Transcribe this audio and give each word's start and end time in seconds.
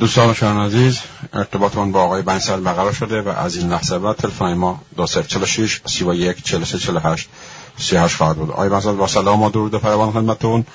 دوستان 0.00 0.34
شما 0.34 0.64
عزیز 0.64 1.00
ارتباطمان 1.32 1.92
با 1.92 2.02
آقای 2.02 2.22
بنسل 2.22 2.60
برقرار 2.60 2.92
شده 2.92 3.22
و 3.22 3.28
از 3.28 3.56
این 3.56 3.72
لحظه 3.72 3.98
بعد 3.98 4.16
تلفن 4.16 4.54
ما 4.54 4.80
2046 4.96 5.80
31 5.86 6.44
43 6.44 6.78
48 6.78 7.28
38 7.78 8.16
خواهد 8.16 8.36
بود. 8.36 8.50
آقای 8.50 8.68
بنسل 8.68 8.92
با 8.92 9.06
سلام 9.06 9.42
و 9.42 9.50
درود 9.50 9.74
و 9.74 9.78
پیوان 9.78 10.12
خدمتتون. 10.12 10.66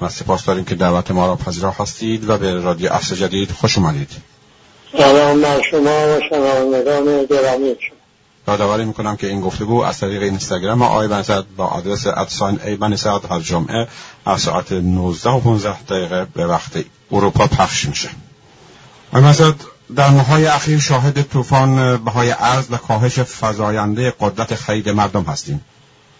و 0.00 0.08
سپاس 0.08 0.44
داریم 0.44 0.64
که 0.64 0.74
دعوت 0.74 1.10
ما 1.10 1.26
را 1.26 1.36
پذیرا 1.36 1.70
هستید 1.70 2.28
و 2.28 2.38
به 2.38 2.60
رادیو 2.60 2.92
اصل 2.92 3.14
جدید 3.14 3.50
خوش 3.50 3.78
اومدید. 3.78 4.10
سلام 4.98 5.40
بر 5.40 5.62
شما 5.70 6.16
و 6.16 6.20
شنوندگان 6.30 7.24
گرامی 7.24 7.76
یادآوری 8.48 8.84
می‌کنم 8.84 9.16
که 9.16 9.26
این 9.26 9.40
گفتگو 9.40 9.82
از 9.82 9.98
طریق 9.98 10.22
اینستاگرام 10.22 10.82
آقای 10.82 11.08
بنسد 11.08 11.44
با 11.56 11.66
آدرس 11.66 12.06
ادساین 12.06 12.60
ای 12.64 12.76
بنسد 12.76 13.20
هر 13.30 13.40
جمعه 13.40 13.88
از 14.26 14.40
ساعت 14.40 14.72
19 14.72 15.30
و 15.30 15.40
15 15.40 15.82
دقیقه 15.82 16.26
به 16.34 16.46
وقت 16.46 16.84
اروپا 17.12 17.46
پخش 17.46 17.84
میشه. 17.84 18.08
مثلا 19.20 19.54
در 19.96 20.10
ماهای 20.10 20.46
اخیر 20.46 20.78
شاهد 20.78 21.22
طوفان 21.22 21.96
بهای 21.96 22.30
ارز 22.30 22.66
و 22.70 22.76
کاهش 22.76 23.18
فزاینده 23.18 24.14
قدرت 24.20 24.54
خرید 24.54 24.88
مردم 24.88 25.22
هستیم. 25.22 25.60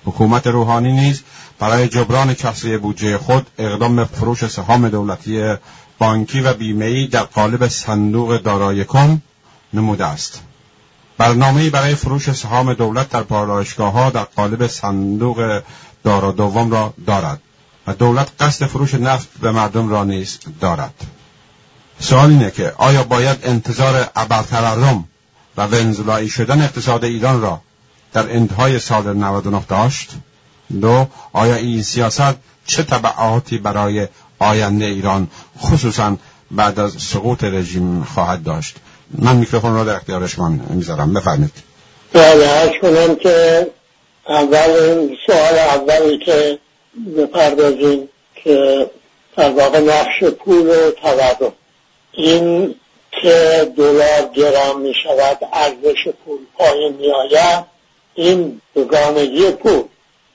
حکومت 0.04 0.46
روحانی 0.46 0.92
نیز 0.92 1.22
برای 1.58 1.88
جبران 1.88 2.34
کسری 2.34 2.78
بودجه 2.78 3.18
خود 3.18 3.46
اقدام 3.58 3.96
به 3.96 4.04
فروش 4.04 4.46
سهام 4.46 4.88
دولتی 4.88 5.54
بانکی 5.98 6.40
و 6.40 6.54
بیمهای 6.54 7.06
در 7.06 7.22
قالب 7.22 7.68
صندوق 7.68 8.36
دارای 8.36 8.84
کن 8.84 9.22
نموده 9.72 10.06
است. 10.06 10.42
برنامه 11.18 11.70
برای 11.70 11.94
فروش 11.94 12.32
سهام 12.32 12.74
دولت 12.74 13.10
در 13.10 13.22
پالایشگاه 13.22 13.92
ها 13.92 14.10
در 14.10 14.24
قالب 14.24 14.66
صندوق 14.66 15.62
دارا 16.04 16.32
دوم 16.32 16.70
را 16.70 16.94
دارد 17.06 17.40
و 17.86 17.94
دولت 17.94 18.28
قصد 18.40 18.66
فروش 18.66 18.94
نفت 18.94 19.28
به 19.40 19.52
مردم 19.52 19.88
را 19.88 20.04
نیز 20.04 20.38
دارد. 20.60 20.94
سوال 22.00 22.30
اینه 22.30 22.50
که 22.50 22.72
آیا 22.76 23.02
باید 23.02 23.38
انتظار 23.42 24.08
ابرتورم 24.16 25.08
و 25.56 25.66
ونزولایی 25.66 26.28
شدن 26.28 26.62
اقتصاد 26.62 27.04
ایران 27.04 27.42
را 27.42 27.60
در 28.12 28.32
انتهای 28.32 28.78
سال 28.78 29.16
99 29.16 29.62
داشت؟ 29.68 30.10
دو 30.80 31.06
آیا 31.32 31.54
این 31.54 31.82
سیاست 31.82 32.34
چه 32.66 32.82
تبعاتی 32.82 33.58
برای 33.58 34.08
آینده 34.38 34.84
ایران 34.84 35.28
خصوصا 35.58 36.16
بعد 36.50 36.80
از 36.80 36.92
سقوط 36.92 37.44
رژیم 37.44 38.04
خواهد 38.04 38.42
داشت؟ 38.42 38.76
من 39.18 39.36
میکروفون 39.36 39.74
را 39.74 39.84
در 39.84 39.94
اختیار 39.96 40.26
شما 40.26 40.48
می‌ذارم. 40.48 41.14
بفرمید 41.14 41.52
بله 42.12 42.78
کنم 42.82 43.16
که 43.16 43.66
اول 44.28 45.08
سوال 45.26 45.58
اولی 45.58 46.18
که 46.18 46.58
بپردازیم 47.18 48.08
که 48.34 48.90
در 49.36 49.50
واقع 49.50 49.80
نقش 49.80 50.24
پول 50.24 50.66
و 50.66 50.90
تورم 51.02 51.52
این 52.16 52.74
که 53.10 53.72
دلار 53.76 54.30
گرام 54.34 54.80
می 54.80 54.94
شود 54.94 55.38
ارزش 55.52 56.08
پول 56.24 56.38
پایین 56.58 56.92
می 56.92 57.10
آید 57.10 57.64
این 58.14 58.60
دوگانگی 58.74 59.50
پول. 59.50 59.82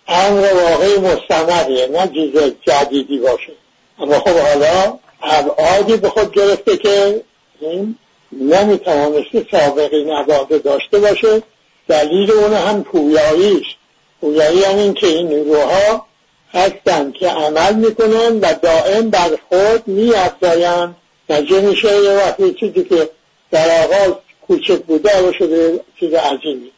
امر 0.07 0.53
واقعی 0.53 0.97
مستمریه 0.97 1.87
نه 1.87 2.07
چیز 2.13 2.53
جدیدی 2.67 3.17
باشه. 3.17 3.51
اما 3.99 4.19
خب 4.19 4.37
حالا 4.37 4.99
ابعادی 5.21 5.97
به 5.97 6.09
خود 6.09 6.31
گرفته 6.33 6.77
که 6.77 7.21
این 7.61 7.95
نمی‌توانسته 8.31 9.45
سابقه 9.51 10.03
نباده 10.03 10.57
داشته 10.57 10.99
باشه. 10.99 11.43
دلیل 11.87 12.31
اون 12.31 12.53
هم 12.53 12.83
پویاییش 12.83 13.75
پویایی 14.21 14.57
یعنی 14.57 14.81
این 14.81 14.93
که 14.93 15.07
این 15.07 15.27
نیروها 15.27 16.05
هستند 16.53 17.13
که 17.13 17.29
عمل 17.29 17.73
می‌کنن 17.73 18.39
و 18.39 18.53
دائم 18.61 19.09
بر 19.09 19.29
خود 19.49 19.87
میافزایند. 19.87 20.95
نتیجه 21.29 21.61
میشه 21.61 22.03
یه 22.03 22.11
وقتی 22.11 22.53
چیزی 22.53 22.83
که 22.83 23.09
در 23.51 23.83
آغاز 23.83 24.13
کوچک 24.47 24.81
بوده 24.81 25.13
حالا 25.13 25.31
شده 25.31 25.79
چیز 25.99 26.13
عظیمی 26.13 26.71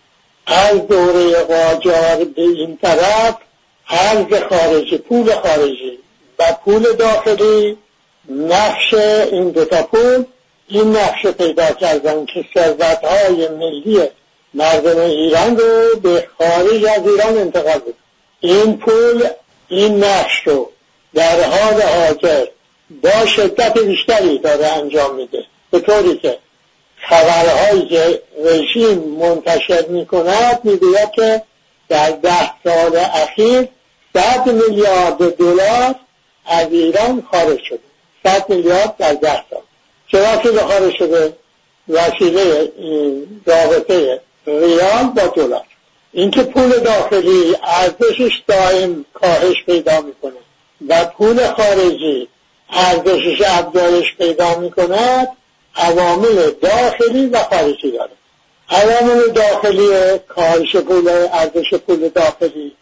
از 0.45 0.87
دوره 0.87 1.33
قاجار 1.33 2.23
به 2.35 2.41
این 2.41 2.77
طرف 2.77 3.37
ارز 3.89 4.43
خارجی 4.49 4.97
پول 4.97 5.35
خارجی. 5.35 5.97
و 6.39 6.43
پول 6.65 6.93
داخلی 6.93 7.77
نقش 8.29 8.93
این 9.31 9.49
دوتا 9.49 9.83
پول 9.83 10.23
این 10.67 10.95
نقش 10.95 11.27
پیدا 11.27 11.65
کردن 11.71 12.25
که 12.25 12.45
ثروت 12.53 13.03
های 13.03 13.47
ملی 13.47 14.01
مردم 14.53 14.99
ایران 14.99 15.57
رو 15.57 15.99
به 15.99 16.27
خارج 16.37 16.85
از 16.85 17.07
ایران 17.07 17.37
انتقال 17.37 17.79
بود 17.79 17.95
این 18.39 18.77
پول 18.77 19.27
این 19.67 20.03
نقش 20.03 20.47
رو 20.47 20.71
در 21.13 21.43
حال 21.43 21.81
حاضر 21.81 22.45
با 23.03 23.25
شدت 23.25 23.77
بیشتری 23.77 24.37
داره 24.37 24.67
انجام 24.67 25.15
میده. 25.15 25.45
به 25.71 25.79
طوری 25.79 26.17
که 26.17 26.37
خبرهایی 27.09 27.85
که 27.87 28.21
رژیم 28.43 28.97
منتشر 28.99 29.85
می‌کند 29.87 30.59
می‌گوید 30.63 31.11
که 31.11 31.41
در 31.89 32.11
ده 32.11 32.51
سال 32.63 32.95
اخیر 32.95 33.67
صد 34.13 34.47
میلیارد 34.47 35.35
دلار 35.35 35.95
از 36.45 36.67
ایران 36.71 37.27
خارج 37.31 37.59
شده. 37.69 37.79
صد 38.23 38.49
میلیارد 38.49 38.97
در 38.97 39.13
ده 39.13 39.43
سال. 39.49 39.61
چرا 40.11 40.37
که 40.37 40.59
خارج 40.59 40.93
شده؟ 40.95 41.33
وسیله 41.89 42.71
رابطه 43.45 44.21
ریال 44.47 45.03
با 45.15 45.27
دلار. 45.35 45.63
اینکه 46.13 46.43
پول 46.43 46.79
داخلی 46.79 47.55
ارزشش 47.63 48.41
دائم 48.47 49.05
کاهش 49.13 49.55
پیدا 49.65 50.01
می‌کنه 50.01 50.33
و 50.87 51.05
پول 51.05 51.47
خارجی 51.47 52.27
ارزشش 52.71 53.41
افزایش 53.41 54.15
پیدا 54.17 54.59
می 54.59 54.71
کند 54.71 55.27
عوامل 55.75 56.51
داخلی 56.61 57.25
و 57.25 57.37
خارجی 57.37 57.91
داره. 57.91 58.11
عوامل 58.69 59.27
داخلی 59.27 60.19
کاهش 60.27 60.75
پول 60.75 61.07
ارزش 61.07 61.73
پول 61.73 62.09
داخلی 62.09 62.75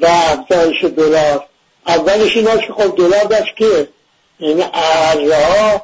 و 0.00 0.06
افزایش 0.06 0.84
دلار. 0.84 1.46
اولش 1.86 2.36
این 2.36 2.44
که 2.44 2.72
خب 2.72 2.96
دلار 2.96 3.24
داشت 3.24 3.56
که 3.56 3.88
این 4.38 4.64
ارزها 4.74 5.82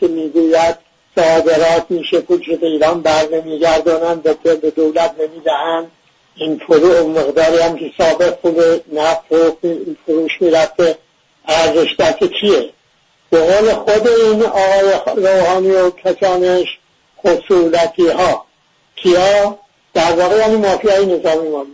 که 0.00 0.08
می‌گوید 0.08 0.76
صادرات 1.16 1.86
میشه 1.88 2.20
پول 2.20 2.56
به 2.56 2.66
ایران 2.66 3.02
بر 3.02 3.28
نمیگردانند 3.32 4.22
به 4.42 4.70
دولت 4.70 5.14
نمی‌دهند 5.20 5.90
این 6.36 6.58
فروع 6.66 7.00
مقداری 7.00 7.58
هم 7.58 7.78
که 7.78 7.92
سابق 7.98 8.30
پول 8.30 8.80
نفت 8.92 9.32
و 9.32 9.56
فروش 10.06 10.32
می‌رفته 10.40 10.98
ارزش 11.48 11.96
دست 11.98 12.18
کیه؟ 12.18 12.70
به 13.30 13.40
قول 13.40 13.72
خود 13.72 14.08
این 14.08 14.42
آقای 14.42 15.16
روحانی 15.16 15.70
و 15.70 15.90
کسانش 15.90 16.78
خصولتی 17.24 18.08
ها 18.08 18.44
کیا؟ 18.96 19.58
در 19.94 20.12
واقع 20.12 20.36
یعنی 20.36 20.56
مافیای 20.56 21.06
نظامی 21.06 21.48
ما. 21.48 21.66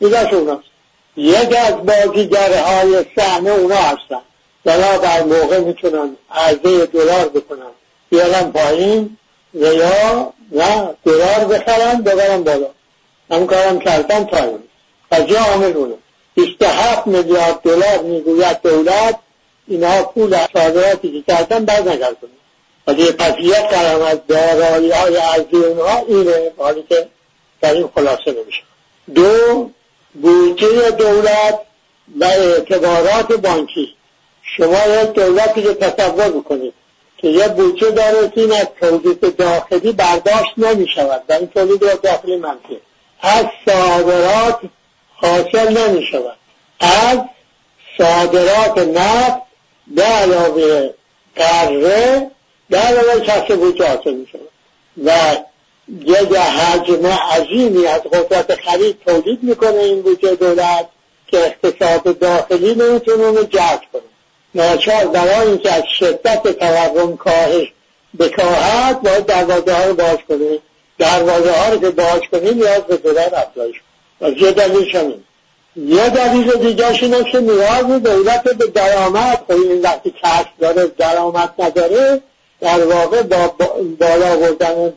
میگه 0.00 0.34
اوناست 0.34 0.68
یک 1.16 1.56
از 1.56 1.74
بازیگرهای 1.74 3.04
صحنه 3.16 3.50
اونا 3.50 3.76
هستن. 3.76 4.20
بلا 4.64 4.96
در 4.96 5.22
موقع 5.22 5.60
می‌تونن 5.60 6.16
عرضه 6.30 6.86
دلار 6.86 7.28
بکنن. 7.28 7.70
بیارن 8.10 8.50
پایین 8.50 9.16
و 9.54 9.58
یا 9.58 10.32
نه 10.52 10.94
دلار 11.04 11.44
بخرن 11.44 12.02
ببرن 12.02 12.42
بالا. 12.42 12.68
هم 13.30 13.46
کارم 13.46 13.78
کردن 13.78 14.24
تا 14.24 14.58
و 15.12 15.20
جا 15.20 15.40
عامل 15.40 15.76
اونه 15.76 15.94
27 16.34 17.06
میلیارد 17.06 17.60
دلار 17.62 18.02
می‌گوید 18.02 18.62
دولت 18.62 19.18
اینها 19.68 20.02
پول 20.02 20.36
صادراتی 20.52 21.22
که 21.22 21.34
کردن 21.34 21.64
باز 21.64 21.88
نگردن 21.88 22.16
ولی 22.86 23.06
قضیت 23.06 23.70
کردن 23.70 24.02
از 24.02 24.18
دارایی 24.28 24.90
های 24.90 25.16
ارزی 25.16 25.56
اونها 25.56 25.98
اینه 26.08 26.52
حالی 26.56 26.82
که 26.88 27.08
در 27.60 27.74
این 27.74 27.88
خلاصه 27.94 28.32
نمیشه. 28.42 28.62
دو 29.14 29.70
بودجه 30.14 30.90
دولت 30.90 31.60
و 32.20 32.24
اعتبارات 32.24 33.32
بانکی. 33.32 33.94
شما 34.42 34.86
یک 35.02 35.12
دولتی 35.12 35.62
که 35.62 35.74
تصور 35.74 36.28
بکنید 36.28 36.74
که 37.18 37.28
یه 37.28 37.48
بودجه 37.48 37.90
داره 37.90 38.28
که 38.28 38.40
این 38.40 38.52
از 38.52 38.66
تولید 38.80 39.36
داخلی 39.36 39.92
برداشت 39.92 40.52
نمی 40.56 40.88
شود 40.88 41.22
و 41.28 41.32
این 41.32 41.46
تولید 41.46 42.00
داخلی 42.02 42.36
منفی. 42.36 42.80
از 43.20 43.46
صادرات 43.66 44.60
حاصل 45.14 45.78
نمی 45.78 46.06
شود 46.06 46.36
از 46.80 47.18
صادرات 47.98 48.78
نفت 48.78 49.45
به 49.86 50.02
علاوه 50.02 50.90
قره 51.36 52.30
به 52.70 52.78
علاوه 52.78 53.20
کسب 53.20 53.56
بودجه 53.56 53.88
حاصل 53.88 54.24
و 55.04 55.36
یک 56.00 56.36
حجم 56.36 57.06
عظیمی 57.06 57.86
از 57.86 58.00
قدرت 58.00 58.54
خرید 58.54 58.96
تولید 59.06 59.42
می‌کنه 59.42 59.78
این 59.78 60.02
بودجه 60.02 60.34
دولت 60.34 60.88
که 61.26 61.38
اقتصاد 61.38 62.18
داخلی 62.18 62.74
نمی‌تونه 62.74 63.24
اونو 63.24 63.42
جذب 63.42 63.82
کنه. 63.92 64.02
ناچار 64.54 65.06
برای 65.06 65.48
اینکه 65.48 65.72
از 65.72 65.82
شدت 65.98 66.58
تورم 66.58 67.16
کاهش 67.16 67.72
بکاهد 68.18 69.02
باید 69.02 69.26
دروازه 69.26 69.74
ها 69.74 69.84
رو 69.84 69.94
باز 69.94 70.18
کنه. 70.28 70.58
دروازه 70.98 71.52
ها 71.52 71.68
رو 71.68 71.80
که 71.80 71.90
باز 71.90 72.20
کنه 72.32 72.50
نیاز 72.50 72.80
به 72.80 72.96
دولت 72.96 73.34
افزایش 73.34 73.76
و 74.20 74.30
یه 74.30 74.52
دلیل 74.52 74.96
همین 74.96 75.24
یه 75.76 76.08
دلیل 76.08 76.52
دیگرش 76.52 77.02
اینه 77.02 77.24
که 77.32 77.40
نیاز 77.40 78.02
دولت 78.02 78.42
به 78.42 78.66
درآمد. 78.66 79.44
خب 79.46 79.52
این 79.52 79.82
وقتی 79.82 80.14
کسب 80.22 80.48
داره 80.58 80.86
درآمد 80.86 81.54
نداره 81.58 82.22
در 82.60 82.84
واقع 82.84 83.22
با 83.22 83.54
بالا 84.00 84.36
بردن 84.36 84.92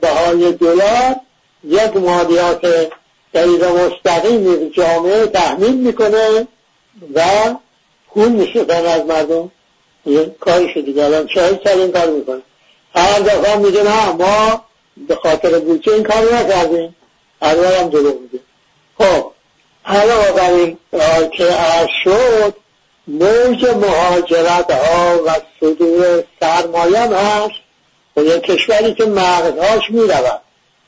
بهای 0.00 0.52
دلار 0.52 1.16
یک 1.64 1.96
مالیات 1.96 2.66
غیر 3.34 3.68
مستقیم 3.68 4.68
جامعه 4.68 5.26
تحمیل 5.26 5.76
می‌کنه 5.76 6.46
و 7.14 7.22
پول 8.14 8.28
میشه 8.28 8.60
از 8.72 9.06
مردم. 9.06 9.50
یه 10.06 10.34
کارش 10.40 10.76
دیگه. 10.76 11.04
الان 11.04 11.26
چه 11.26 11.60
سال 11.64 11.80
این 11.80 11.92
کار 11.92 12.10
می‌کنه. 12.10 12.42
هر 12.94 13.20
دفعه 13.20 13.56
میگه 13.56 13.82
نه 13.82 14.12
ما 14.12 14.64
به 15.08 15.16
خاطر 15.16 15.58
بودجه 15.58 15.92
این 15.92 16.02
کار 16.02 16.34
نکردیم. 16.34 16.96
اول 17.42 17.64
هم 17.64 17.88
دروغ 17.88 18.20
میگه. 18.20 18.44
خب 18.98 19.32
حالا 19.88 20.32
بر 20.32 20.52
این 20.52 20.78
که 21.32 21.44
از 21.44 21.88
شد 22.04 22.54
موج 23.08 23.64
مهاجرت 23.64 24.70
ها 24.70 25.22
و 25.26 25.30
صدور 25.60 26.24
سرمایه 26.40 27.00
هست 27.00 27.54
و 28.16 28.22
یه 28.22 28.40
کشوری 28.40 28.94
که 28.94 29.04
مغزهاش 29.04 29.90
می‌رود. 29.90 30.40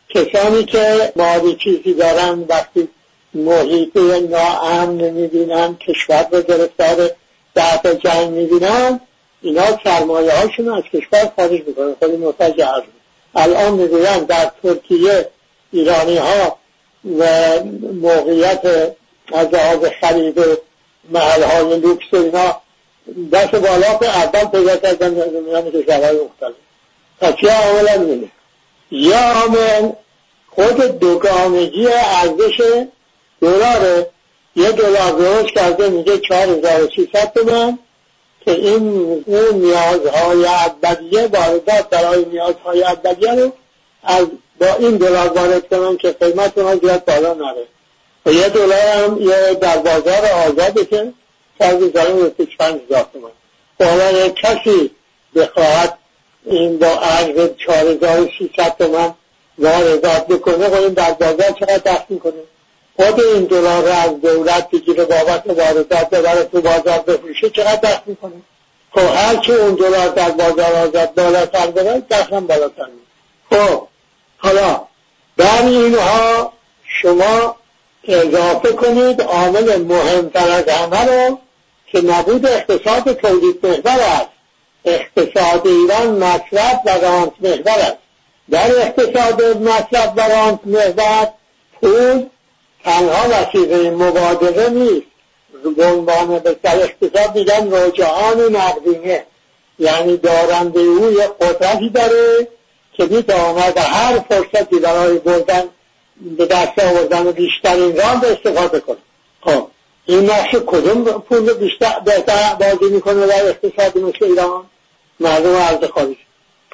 کسانی 0.09 0.65
که 0.65 1.13
مالی 1.17 1.57
چیزی 1.65 1.95
دارن 1.95 2.45
وقتی 2.49 2.89
محیط 3.35 3.97
ناامن 4.31 5.11
می‌بینن 5.11 5.77
کشور 5.77 6.27
رو 6.33 6.43
گرفتار 6.43 7.11
درد 7.55 8.01
جنگ 8.01 8.31
می‌بینن 8.31 9.01
اینا 9.43 9.65
سرمایه 9.85 10.33
هاشون 10.33 10.69
از 10.69 10.83
کشور 10.93 11.33
خارج 11.37 11.63
می‌کنن. 11.67 11.95
خیلی 12.01 12.17
متوجه 12.17 12.69
الان 13.35 13.73
می‌گویند 13.73 14.27
در 14.27 14.51
ترکیه 14.63 15.29
ایرانی 15.73 16.17
ها 16.17 16.59
و 17.19 17.25
موقعیت 17.93 18.63
از 19.33 19.47
لحاظ 19.53 19.85
خرید 20.01 20.39
محل 21.11 21.43
های 21.43 21.81
لوکس 21.81 22.07
اینا 22.13 22.61
دست 23.33 23.55
بالا 23.55 23.95
که 23.99 24.09
اول 24.09 24.45
پیدا 24.45 24.77
کردن 24.77 25.11
میان 25.11 25.71
کشورهای 25.71 26.17
مختلف. 26.25 26.55
پس 27.21 27.35
چه 27.41 27.53
عامل 27.53 27.89
هم 27.89 28.31
یه 28.91 29.33
عامل 29.33 29.93
خود 30.49 30.99
دوگانگی 30.99 31.89
ارزش 31.89 32.87
دلاره 33.41 34.07
یه 34.57 34.73
دلار 34.73 35.11
درست 35.11 35.55
کرده 35.55 35.89
میگه 35.89 36.19
چهار 36.19 36.49
هزار 36.49 36.87
تومن 37.35 37.79
که 38.45 38.51
این 38.51 39.25
نیازهای 39.55 40.45
اولیه 40.47 41.27
واردات 41.27 41.91
برای 41.91 42.25
نیازهای 42.25 42.83
اولیه 42.85 43.35
رو 43.35 43.53
از 44.03 44.27
با 44.61 44.75
این 44.79 44.97
دلار 44.97 45.29
وارد 45.29 45.69
کنن 45.69 45.97
که 45.97 46.11
قیمت 46.11 46.59
اونها 46.59 46.77
زیاد 46.77 47.05
بالا 47.05 47.35
نره. 47.35 47.67
و 48.27 48.33
یه 48.33 48.49
دلار 48.49 48.81
هم 48.81 49.23
یه 49.23 49.55
در 49.55 49.77
بازار 49.77 50.25
آزاده 50.47 50.85
که 50.85 51.13
فرض 51.59 51.79
زنی 51.79 52.21
رسید 52.23 52.49
هزار 52.61 53.07
تومن 53.13 53.31
حالا 53.81 54.29
کسی 54.29 54.91
بخواهد 55.37 55.99
این 56.45 56.79
با 56.79 56.87
عرض 56.87 57.51
چهار 57.59 57.87
هزار 57.87 58.31
شیصد 58.39 58.77
تومن 58.79 59.15
واردات 59.59 60.27
بکنه 60.27 60.69
خب 60.69 60.75
این 60.75 60.93
در 60.93 61.13
بازار 61.13 61.53
چقدر 61.61 61.79
دست 61.79 62.05
می‌کنه؟ 62.09 62.33
خود 62.97 63.21
این 63.21 63.45
دلار 63.45 63.83
رو 63.83 63.93
از 63.93 64.21
دولت 64.21 64.71
بگیره 64.71 65.05
بابت 65.05 65.47
واردات 65.47 66.11
ببره 66.11 66.45
تو 66.45 66.61
بازار 66.61 66.99
بفروشه 66.99 67.51
چقدر 67.51 67.77
دست 67.77 68.03
می‌کنه؟ 68.07 68.33
خب 68.93 69.15
هرچی 69.15 69.53
اون 69.53 69.75
دلار 69.75 70.09
در 70.09 70.31
بازار 70.31 70.73
آزاد 70.73 71.15
بالاتر 71.15 71.67
بره 71.67 72.03
دستم 72.11 72.47
بالاتر 72.47 72.89
خب 73.51 73.88
حالا 74.39 74.81
در 75.37 75.63
اینها 75.63 76.53
شما 77.03 77.57
اضافه 78.05 78.73
کنید 78.73 79.23
عامل 79.23 79.83
مهمتر 79.83 80.51
از 80.51 80.69
همه 80.69 81.05
رو 81.05 81.39
که 81.87 82.01
نبود 82.01 82.47
اقتصاد 82.47 83.13
تولید 83.13 83.67
محور 83.67 84.01
است. 84.01 84.29
اقتصاد 84.85 85.67
ایران 85.67 86.09
مصرف 86.09 86.81
و 86.87 86.91
رانت 86.91 87.33
محور 87.41 87.79
است. 87.79 87.97
در 88.51 88.71
اقتصاد 88.71 89.57
مصرف 89.57 90.13
و 90.17 90.21
رانت 90.21 90.61
محور 90.65 91.29
پول 91.81 92.27
تنها 92.85 93.29
وسیله 93.31 93.91
مبادله 93.91 94.69
نیست. 94.69 95.07
به 95.77 95.87
عنوان 95.87 96.39
در 96.39 96.83
اقتصاد 96.83 97.35
میگن 97.35 97.73
رجعان 97.73 98.57
نقدینه. 98.57 99.25
یعنی 99.79 100.17
دارنده 100.17 100.81
او 100.81 101.11
یک 101.11 101.31
قدرتی 101.41 101.91
داره 101.91 102.49
که 102.99 103.05
می‌تواند 103.05 103.79
هر 103.79 104.19
فرصتی 104.19 104.79
برای 104.79 105.19
بردن 105.19 105.65
به 106.21 106.47
دست 106.47 106.79
آوردن 106.79 107.31
بیشترین 107.31 107.97
راه 107.97 108.21
به 108.21 108.33
استفاده 108.33 108.81
کنه. 108.81 108.97
خب 109.41 109.69
این 110.07 110.31
نقش 110.31 110.55
کدوم 110.67 111.05
پول 111.05 111.53
بیشتر 111.53 112.01
بهتر 112.05 112.55
بازی 112.55 112.95
می‌کنه 112.95 113.27
در 113.27 113.47
اقتصاد 113.47 113.99
مثل 113.99 114.25
ایران؟ 114.25 114.65
مردم 115.21 115.57
عرض 115.57 115.85
خارج 115.85 116.17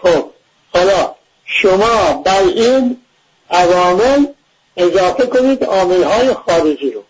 خب 0.02 0.30
حالا 0.74 1.14
شما 1.44 2.22
بر 2.24 2.42
این 2.42 2.96
عوامل 3.50 4.26
اضافه 4.76 5.26
کنید 5.26 5.64
عامل 5.64 6.02
های 6.02 6.34
خارجی 6.34 6.90
رو. 6.90 7.02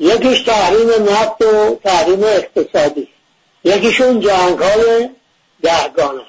یکیش 0.00 0.40
تحریم 0.40 0.88
نفت 0.90 1.42
و 1.42 1.78
تحریم 1.84 2.24
اقتصادی. 2.24 3.08
یکیشون 3.64 4.20
جنگ 4.20 4.58
های 4.58 5.08
دهگانه 5.62 6.22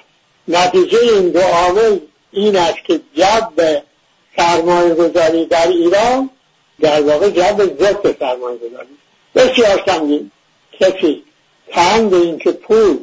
نتیجه 0.48 1.00
این 1.00 1.30
دو 1.30 1.40
عامل 1.40 2.00
این 2.32 2.56
است 2.58 2.84
که 2.84 3.02
جب 3.16 3.84
سرمایه 4.38 4.94
گذاری 4.94 5.46
در 5.46 5.68
ایران 5.68 6.30
در 6.80 7.02
واقع 7.02 7.30
جب 7.30 7.64
ضد 7.80 8.20
سرمایه 8.20 8.58
گذاری 8.58 8.98
بسیار 9.36 9.84
سنگین. 9.86 10.32
کسی 10.80 11.24
تنگ 11.72 12.14
این 12.14 12.40
که 12.40 12.52
پول 12.52 12.98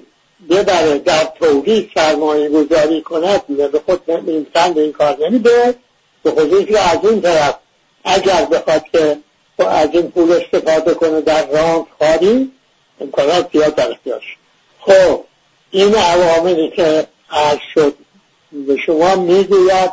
ببره 0.51 0.99
در 0.99 1.25
تولید 1.25 1.91
سرمایه 1.95 2.49
گذاری 2.49 3.03
کند 3.03 3.47
به 3.47 3.81
خود 3.87 4.11
این 4.11 4.47
این 4.55 4.93
کار 4.93 5.17
نمیده. 5.21 5.75
به 6.23 6.31
خصوص 6.31 6.93
از 6.93 7.11
این 7.11 7.21
طرف 7.23 7.59
اگر 8.05 8.45
بخواد 8.45 8.83
که 8.93 9.19
از 9.59 9.89
این 9.93 10.11
پول 10.11 10.33
استفاده 10.33 10.95
کنه 10.95 11.21
در 11.21 11.47
رانت 11.47 11.87
خالی 11.99 12.53
امکانات 13.01 13.49
زیاد 13.53 13.75
در 13.75 13.97
خب 14.81 15.25
این 15.71 15.95
عواملی 15.95 16.71
که 16.71 17.07
عرض 17.31 17.59
شد 17.75 17.95
به 18.67 18.77
شما 18.87 19.15
می‌گوید 19.15 19.93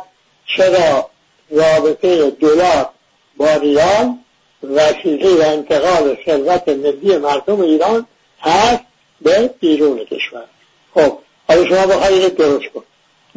چرا 0.56 1.10
رابطه 1.50 2.30
دلار 2.30 2.88
با 3.36 3.54
ریال 3.56 4.14
وسیله 4.62 5.34
و 5.34 5.42
انتقال 5.48 6.16
ثروت 6.26 6.68
ملی 6.68 7.16
مردم 7.16 7.60
ایران 7.60 8.06
هست 8.40 8.82
به 9.20 9.50
بیرون 9.60 10.04
کشور؟ 10.04 10.44
خب 10.94 11.18
حالا 11.48 11.66
شما 11.66 11.86
بخواهید 11.86 12.36
درست 12.36 12.72
کن 12.74 12.84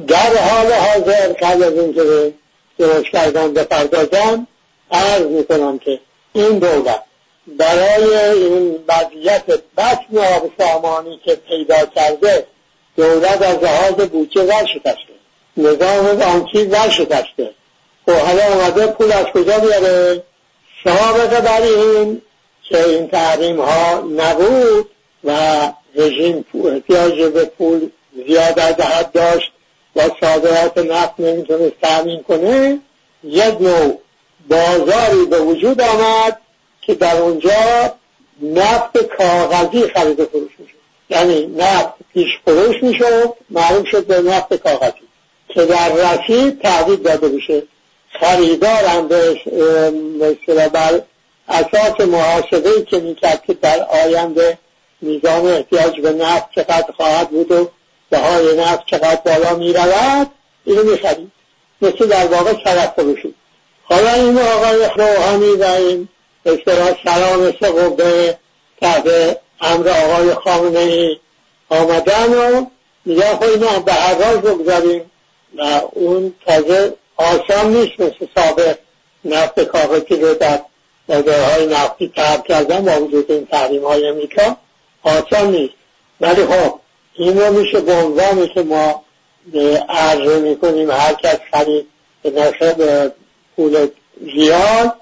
در 0.07 0.37
حال 0.37 0.71
حاضر 0.71 1.33
قبل 1.33 1.63
از 1.63 1.73
اینکه 1.73 2.33
درست 2.77 3.05
کردن 3.05 3.53
بپردازم 3.53 4.47
عرض 4.91 5.25
می‌کنم 5.25 5.79
که 5.79 5.99
این 6.33 6.59
دولت 6.59 7.03
برای 7.47 8.17
این 8.33 8.79
وضعیت 8.87 9.43
بطن 9.77 10.17
آب 10.17 10.51
سامانی 10.57 11.21
که 11.25 11.35
پیدا 11.35 11.85
کرده 11.85 12.47
دولت 12.95 13.41
از 13.41 13.63
لحاظ 13.63 13.93
بودجه 13.93 14.41
ور 14.41 14.65
شکسته 14.65 15.16
نظام 15.57 16.15
بانکی 16.15 16.63
ور 16.63 16.89
شکسته 16.89 17.53
و 18.07 18.13
خب 18.13 18.19
حالا 18.19 18.43
اومده 18.43 18.87
پول 18.87 19.11
از 19.11 19.25
کجا 19.25 19.59
بیاره؟ 19.59 20.23
سابقه 20.83 21.41
بر 21.41 21.61
این 21.61 22.21
که 22.63 22.83
این 22.83 23.07
تحریم 23.07 23.61
ها 23.61 23.99
نبود 23.99 24.89
و 25.23 25.71
رژیم 25.95 26.45
احتیاج 26.65 27.21
به 27.21 27.45
پول 27.45 27.89
زیاد 28.27 28.59
از 28.59 28.75
حد 28.75 29.11
داشت 29.11 29.51
و 29.95 30.01
صادرات 30.21 30.77
نفت 30.77 31.19
نمی‌تونست 31.19 31.75
تامین 31.81 32.23
کنه 32.23 32.79
یک 33.23 33.61
نوع 33.61 33.99
بازاری 34.49 35.25
به 35.29 35.39
وجود 35.39 35.81
آمد 35.81 36.37
که 36.81 36.93
در 36.93 37.17
اونجا 37.17 37.93
نفت 38.41 38.97
کاغذی 38.97 39.87
خرید 39.87 40.23
فروش 40.23 40.51
می‌شد. 40.59 40.77
یعنی 41.09 41.45
نفت 41.45 41.93
پیش 42.13 42.27
فروش 42.45 42.83
می‌شد 42.83 43.33
معلوم 43.49 43.83
شد 43.83 44.05
به 44.05 44.21
نفت 44.21 44.53
کاغذی. 44.53 45.06
که 45.57 45.65
در 45.65 45.89
رسید 45.89 46.61
تعدید 46.61 47.03
داده 47.03 47.29
بشه 47.29 47.63
خریدار 48.19 48.85
هم 48.85 49.07
به 49.07 49.39
بر 50.73 51.01
اساس 51.49 52.07
محاسبه 52.07 52.81
که 52.81 52.99
می‌کرد 52.99 53.43
که 53.47 53.53
در 53.53 53.87
آینده 54.05 54.57
میزان 55.01 55.45
احتیاج 55.45 55.99
به 56.01 56.11
نفت 56.11 56.45
چقدر 56.55 56.91
خواهد 56.97 57.29
بود 57.29 57.51
و 57.51 57.69
بهای 58.09 58.57
نفت 58.57 58.85
چقدر 58.85 59.21
بالا 59.25 59.55
می‌رود 59.55 60.27
اینو 60.65 60.83
می‌خرید. 60.83 61.31
مثل 61.81 62.07
در 62.07 62.27
واقع 62.27 62.53
طرف 62.53 62.93
فروشی. 62.93 63.33
حالا 63.83 64.13
این 64.13 64.37
آقای 64.37 64.89
روحانی 64.95 65.51
و 65.51 65.63
این 65.63 66.07
اصطلاح 66.45 66.95
سلام 67.03 67.51
قبه 67.51 68.37
تحت 68.81 69.37
امر 69.61 69.89
آقای 69.89 70.33
خامنه 70.33 70.79
ای 70.79 71.17
آمدن 71.69 72.33
و 72.33 72.65
میگن 73.05 73.35
خب 73.35 73.43
اینو 73.43 73.79
به 73.79 73.93
هر 73.93 74.15
راز 74.15 74.37
بگذاریم. 74.37 75.11
و 75.55 75.81
اون 75.91 76.33
تازه 76.45 76.93
آسان 77.17 77.73
نیست 77.73 77.99
مثل 77.99 78.27
سابق 78.35 78.77
نفت 79.25 79.59
کاغذی 79.59 80.15
رو 80.15 80.33
در 80.33 80.61
بازارهای 81.07 81.65
نفتی 81.65 82.11
ترک 82.15 82.43
کردن 82.43 82.85
با 82.85 83.05
وجود 83.05 83.31
این 83.31 83.45
تحریم 83.45 83.85
های 83.85 84.07
امریکا 84.07 84.57
آسان 85.03 85.51
نیست. 85.51 85.73
ولی 86.21 86.45
خب 86.45 86.79
این 87.13 87.49
میشه 87.49 87.79
به 87.79 87.93
عنوانی 87.93 88.47
که 88.47 88.61
ما 88.61 89.03
عرضه 89.89 90.39
می‌کنیم 90.39 90.91
هر 90.91 91.13
کس 91.13 91.37
خرید 91.51 91.87
به 92.23 92.31
نرخ 92.31 92.63
پول 93.55 93.87
زیاد 94.35 94.93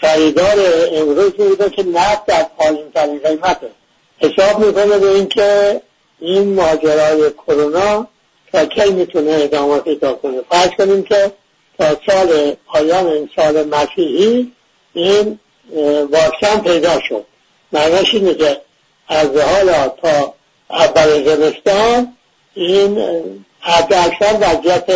خریدار 0.00 0.56
امروز 0.92 1.32
بوده 1.32 1.70
که 1.70 1.82
نفت 1.82 2.26
در 2.26 2.46
پایین 2.58 2.90
ترین 2.94 3.18
قیمته. 3.18 3.70
حساب 4.18 4.66
می‌کنه 4.66 4.98
به 4.98 5.10
اینکه 5.10 5.80
این 6.20 6.54
ماجرای 6.54 7.30
کرونا 7.30 8.06
تا 8.52 8.64
کی 8.66 8.90
می‌تونه 8.90 9.30
ادامه 9.32 9.78
پیدا 9.78 10.12
کنه؟ 10.12 10.40
فرض 10.50 10.70
کنیم 10.78 11.02
که 11.02 11.32
تا 11.78 11.96
سال 12.06 12.56
پایان 12.66 13.30
سال 13.36 13.68
مسیحی 13.68 14.52
این 14.94 15.38
واکسن 16.10 16.60
پیدا 16.64 17.00
شد. 17.08 17.24
معنیش 17.72 18.14
اینه 18.14 18.34
که 18.34 18.60
از 19.08 19.36
حالا 19.36 19.88
تا 19.88 20.34
اول 20.70 21.24
زمستان 21.24 22.16
این 22.54 22.98
حد 23.60 23.94
اکثر 23.94 24.36
وضعیت 24.40 24.90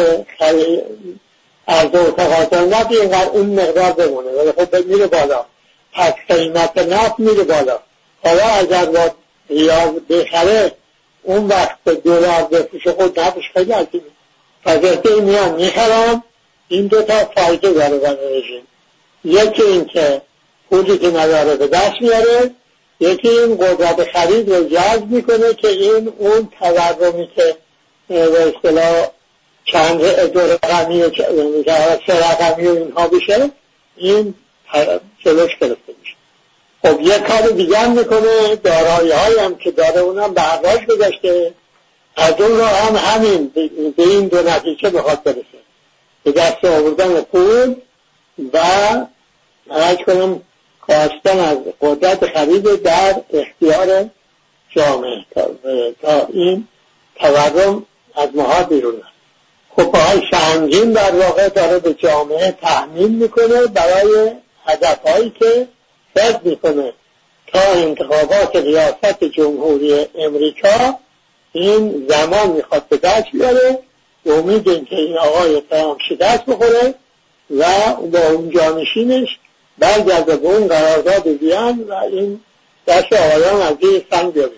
از 1.66 1.94
و 1.94 2.10
تقاضا 2.10 2.64
نفت 2.64 2.92
اینقدر 2.92 3.28
اون 3.28 3.46
مقدار 3.46 3.92
بمونه. 3.92 4.30
ولی 4.30 4.52
خب 4.52 4.76
میره 4.86 5.06
بالا. 5.06 5.44
پس 5.92 6.12
قیمت 6.28 6.78
نفت 6.78 7.18
میره 7.18 7.42
بالا. 7.42 7.78
حالا 8.24 8.44
اگر 8.44 8.84
با 8.84 9.10
ریاض 9.50 9.90
بخره 10.10 10.72
اون 11.26 11.46
وقت 11.46 11.76
به 11.84 11.94
دلار 11.94 12.42
بفروشه 12.42 12.94
نفش 13.16 13.44
خیلی 13.54 13.72
عظیمه 13.72 14.04
فضایته 14.64 15.20
میان 15.20 15.54
می‌خرم 15.54 16.22
این 16.68 16.86
دو 16.86 17.02
تا 17.02 17.24
فایده 17.36 17.72
داره 17.72 17.98
برای 17.98 18.42
رژیم 18.42 18.66
یکی 19.24 19.62
این 19.62 19.84
که 19.84 20.22
پولی 20.70 20.98
که 20.98 21.10
نداره 21.10 21.56
به 21.56 21.66
دست 21.66 21.94
میاره 22.00 22.50
یکی 23.00 23.28
این 23.28 23.56
قدرت 23.56 24.04
خرید 24.12 24.52
رو 24.52 24.68
جذب 24.68 25.06
می‌کنه 25.10 25.54
که 25.54 25.68
این 25.68 26.12
اون 26.18 26.48
تورمی 26.58 27.28
که 27.36 27.56
به 28.08 28.52
اصطلاح 28.56 29.06
چند 29.64 30.00
دو 30.32 30.40
رقمی 30.40 31.02
و 31.02 31.10
سه 32.06 32.30
رقمی 32.30 32.66
و 32.66 32.70
اینها 32.70 33.08
بشه 33.08 33.50
این 33.96 34.34
جلوش 35.24 35.58
گرفته 35.60 35.94
میشه. 36.00 36.05
خب 36.86 37.00
یه 37.00 37.18
کار 37.18 37.40
دیگه 37.40 37.78
هم 37.78 37.92
می‌کنه 37.92 38.56
دارایی 38.56 39.10
های 39.10 39.38
هم 39.38 39.56
که 39.56 39.70
داره 39.70 39.98
اونم 39.98 40.34
به 40.34 40.40
حراج 40.40 40.86
گذاشته. 40.86 41.54
از 42.16 42.34
اون 42.40 42.58
رو 42.58 42.64
هم 42.64 42.96
همین 42.96 43.48
به 43.96 44.02
این 44.02 44.28
دو 44.28 44.42
نتیجه 44.42 44.90
بخواد 44.90 45.22
برسه. 45.22 45.42
به 46.24 46.32
دست 46.32 46.64
آوردن 46.64 47.20
پول 47.20 47.74
و 48.52 48.58
ارز 49.70 49.96
کنم 50.06 50.40
خواستن 50.80 51.38
از 51.38 51.58
قدرت 51.80 52.26
خرید 52.26 52.82
در 52.82 53.14
اختیار 53.32 54.10
جامعه 54.70 55.24
تا, 56.02 56.26
این 56.32 56.68
تورم 57.16 57.86
از 58.16 58.28
ماها 58.34 58.62
بیرون 58.62 59.02
خب 59.76 59.82
پاهای 59.82 60.22
سنگین 60.30 60.92
در 60.92 61.14
واقع 61.14 61.48
داره 61.48 61.78
به 61.78 61.94
جامعه 61.94 62.50
تحمیل 62.50 63.10
می‌کنه 63.10 63.66
برای 63.66 64.30
هدفهایی 64.66 65.30
که 65.30 65.68
فکر 66.16 66.40
می‌کنه 66.44 66.92
تا 67.46 67.72
انتخابات 67.72 68.56
ریاست 68.56 69.24
جمهوری 69.24 70.06
امریکا 70.18 70.98
این 71.52 72.06
زمان 72.08 72.50
می‌خواد 72.50 72.88
به 72.88 72.96
دست 72.96 73.26
بیاره 73.32 73.78
امید 74.26 74.68
اینکه 74.68 74.96
این 74.96 75.18
آقای 75.18 75.62
ترامپ 75.70 75.98
شکست 76.08 76.44
بخوره 76.46 76.94
و 77.50 77.64
با 78.12 78.18
اون 78.18 78.50
جانشینش 78.50 79.38
برگرده 79.78 80.36
به 80.36 80.48
اون 80.48 80.68
قرارداد 80.68 81.28
بیان 81.28 81.80
و 81.80 81.94
این 81.94 82.40
دست 82.86 83.12
آقایان 83.12 83.62
از 83.62 83.76
این 83.80 84.02
سنگ 84.10 84.32
بیاره 84.32 84.52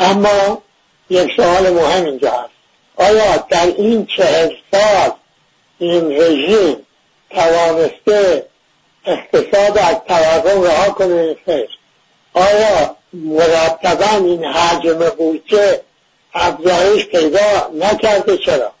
اما 0.00 0.62
یک 1.10 1.32
سوال 1.36 1.70
مهم 1.70 2.04
اینجا 2.04 2.30
هست. 2.30 2.50
آیا 2.96 3.36
در 3.50 3.66
این 3.66 4.06
چهل 4.06 4.50
سال 4.72 5.10
این 5.78 6.12
رژیم 6.12 6.76
توانسته 7.30 8.46
اقتصاد 9.06 9.78
از 9.78 9.96
تورم 10.08 10.62
رها 10.62 10.90
کنه. 10.90 11.36
آیا 12.34 12.96
مرتبا 13.12 14.26
این 14.26 14.44
حجم 14.44 14.98
بودجه 15.18 15.80
افزایش 16.34 17.06
پیدا 17.06 17.70
نکرده؟ 17.74 18.36
چرا؟ 18.38 18.72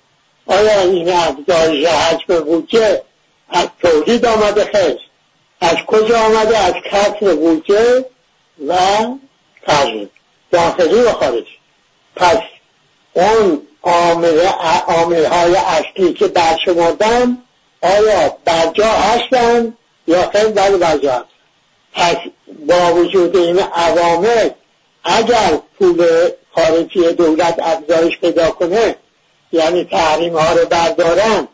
آیا 0.46 0.80
این 0.80 1.12
افزایش 1.12 1.86
حجم 1.86 2.40
بودجه 2.44 3.02
از 3.50 3.68
تولید 3.82 4.26
آمده 4.26 4.64
خیر 4.64 4.98
از 5.60 5.76
کجا 5.86 6.18
آمده؟ 6.18 6.58
از 6.58 6.74
کسر 6.90 7.34
بودجه 7.34 8.04
و 8.68 8.76
تغییر 9.66 10.08
داخلی 10.52 11.00
و 11.00 11.12
خارجی. 11.12 11.58
پس 12.16 12.38
اون 13.12 13.62
عامل 13.82 15.24
های 15.24 15.56
اصلی 15.56 16.12
که 16.12 16.26
برشمردن 16.26 17.38
آیا 17.82 18.36
برجا 18.44 18.86
هستن 18.86 19.74
یا 20.06 20.30
بله 20.34 20.76
برجا 20.76 21.12
هستن 21.12 21.36
پس 21.94 22.16
با 22.66 22.94
وجود 22.94 23.36
این 23.36 23.58
عوامل 23.58 24.50
اگر 25.04 25.58
پول 25.78 26.06
خارجی 26.54 27.12
دولت 27.12 27.58
افزایش 27.62 28.18
پیدا 28.18 28.50
کنه 28.50 28.96
یعنی 29.52 29.84
تحریم 29.84 30.36
ها 30.36 30.52
رو 30.52 30.66
بردارن 30.66 31.48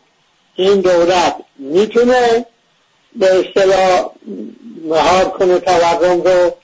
این 0.55 0.81
دولت 0.81 1.35
می‌تونه 1.57 2.45
به 3.15 3.39
اصطلاح 3.39 4.09
مهار 4.85 5.25
کنه 5.25 5.59
تورم 5.59 6.21
رو 6.21 6.55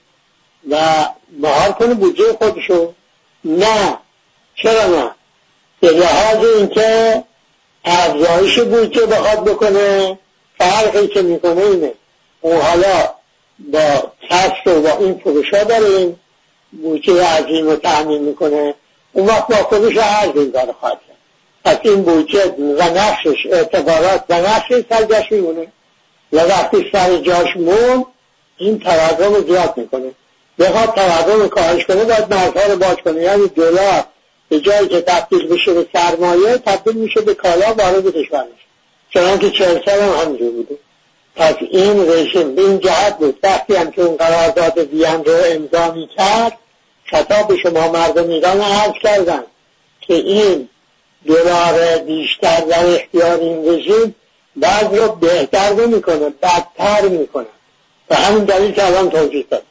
و 0.69 1.05
مهار 1.39 1.72
کنه 1.72 1.93
بودجه 1.93 2.34
خودشو. 2.34 2.93
نه. 3.46 3.98
چرا 4.55 4.88
نه؟ 4.88 5.12
به 5.79 5.91
لحاظ 5.91 6.46
اینکه 6.58 7.24
افزایش 7.86 8.60
بودجه 8.60 9.05
بخواد 9.05 9.43
بکنه 9.43 10.19
فرقی 10.60 11.08
که 11.08 11.22
می‌کنه 11.22 11.62
اینه 11.62 11.94
اون 12.42 12.62
حالا 12.62 13.10
با 13.60 14.12
کسب 14.30 14.68
و 14.68 14.82
با 14.82 14.98
این 14.98 15.20
فروش 15.24 15.54
ها 15.54 15.63
داریم 15.63 16.20
بودجه 16.72 17.25
عظیم 17.25 17.66
رو 17.66 17.75
تأمین 17.75 18.22
می‌کنه. 18.22 18.75
اون 19.13 19.25
وقت 19.25 19.48
با 19.48 19.56
خودش 19.56 19.98
عرض 19.98 20.32
این 20.36 20.50
داره 20.50 20.74
خواهد 20.80 20.98
پس 21.66 21.78
این 21.82 22.04
بودجه 22.04 22.56
و 22.58 22.84
نقشش 22.84 23.46
اعتبارات 23.51 24.24
و 24.30 24.42
نقشش 24.42 24.84
سرگشت 24.89 25.32
میمونه. 25.32 25.68
و 26.34 26.38
وقتی 26.38 26.89
سر 26.92 27.18
جاش 27.18 27.58
مون 27.58 28.06
این 28.58 28.80
تورم 28.80 29.34
رو 29.34 29.48
زیاد 29.48 29.74
می‌کنه. 29.78 30.12
بخواد 30.60 30.96
تورم 30.96 31.50
کاهش 31.50 31.86
کنه 31.86 32.04
باید 32.04 32.34
مرزها 32.34 32.74
رو 32.74 32.80
باز 32.80 32.96
کنه. 33.06 33.22
یعنی 33.22 33.48
دلار 33.48 34.04
به 34.50 34.60
جایی 34.60 34.88
که 34.88 35.01
تبدیل 35.01 35.48
بشه 35.48 35.74
به 35.74 35.88
سرمایه 35.94 36.58
تبدیل 36.58 36.96
میشه 36.96 37.22
به 37.22 37.34
کالا 37.34 37.74
وارد 37.74 38.12
کشور 38.12 38.44
میشه 38.44 38.69
چنان 39.13 39.39
که 39.39 39.51
چهل 39.51 39.86
سال 39.86 40.00
هم 40.00 40.22
همینجور 40.22 40.51
بوده. 40.51 40.78
پس 41.36 41.56
این 41.60 42.10
رژیم 42.12 42.56
به 42.56 42.62
این 42.62 42.80
جهت 42.80 43.18
بود. 43.18 43.39
وقتی 43.44 43.75
هم 43.75 43.92
که 43.92 44.01
اون 44.01 44.18
قرارداد 44.18 44.78
وین 44.78 45.25
رو 45.25 45.34
امضا 45.46 46.08
کرد 46.18 46.58
خطاب 47.06 47.56
شما 47.56 47.92
مردم 47.92 48.30
ایران 48.30 48.62
عرض 48.62 48.94
کردن 49.04 49.44
که 50.01 50.13
این 50.13 50.70
دلار 51.25 51.98
بیشتر 51.98 52.60
در 52.60 52.86
اختیار 52.86 53.39
این 53.39 53.70
رژیم 53.70 54.16
بعد 54.56 54.96
رو 54.96 55.12
بهتر 55.12 55.74
نمی‌کنه 55.74 56.30
بدتر 56.30 57.01
می‌کنه. 57.01 57.46
و 58.10 58.16
همین 58.16 58.44
دلیل 58.44 58.72
که 58.72 58.86
الان 58.86 59.10
توضیح 59.10 59.46
داد. 59.50 59.63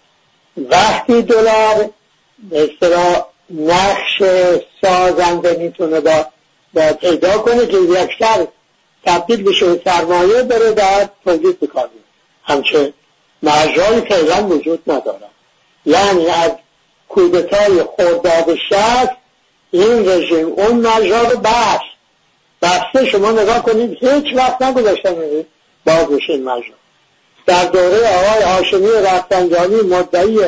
وقتی 0.56 1.22
دلار 1.22 1.90
به 2.50 2.70
نقش 3.50 4.22
سازنده 4.82 5.56
می‌تونه 5.58 6.00
با, 6.00 6.26
با 6.74 6.92
پیدا 6.92 7.38
کنه 7.38 7.66
که 7.66 7.76
یکتر 7.76 8.46
تبدیل 9.04 9.42
بشه 9.42 9.80
سرمایه 9.84 10.42
بره 10.42 10.72
در 10.72 11.08
تولید 11.24 11.60
بکار 11.60 11.88
همچه 12.44 12.92
مرجای 13.42 14.00
فعلا 14.00 14.46
وجود 14.46 14.82
ندارن 14.86 15.30
یعنی 15.86 16.26
از 16.26 16.50
کودتای 17.08 17.82
خورداد 17.82 18.54
شست 18.54 19.12
این 19.70 20.08
رژیم 20.08 20.46
اون 20.46 20.76
مرجا 20.76 21.22
رو 21.22 21.38
بست. 21.38 21.88
بسته 22.62 23.06
شما 23.10 23.30
نگاه 23.30 23.62
کنید 23.62 23.98
هیچ 24.00 24.34
وقت 24.34 24.62
نگذاشتن 24.62 25.14
باز 25.86 26.06
بشه 26.06 26.32
این 26.32 26.44
مرجا 26.44 26.74
در 27.46 27.64
دوره 27.64 28.08
آقای 28.08 28.42
هاشمی 28.42 28.92
رفتنجانی 28.92 29.82
مدعی 29.82 30.38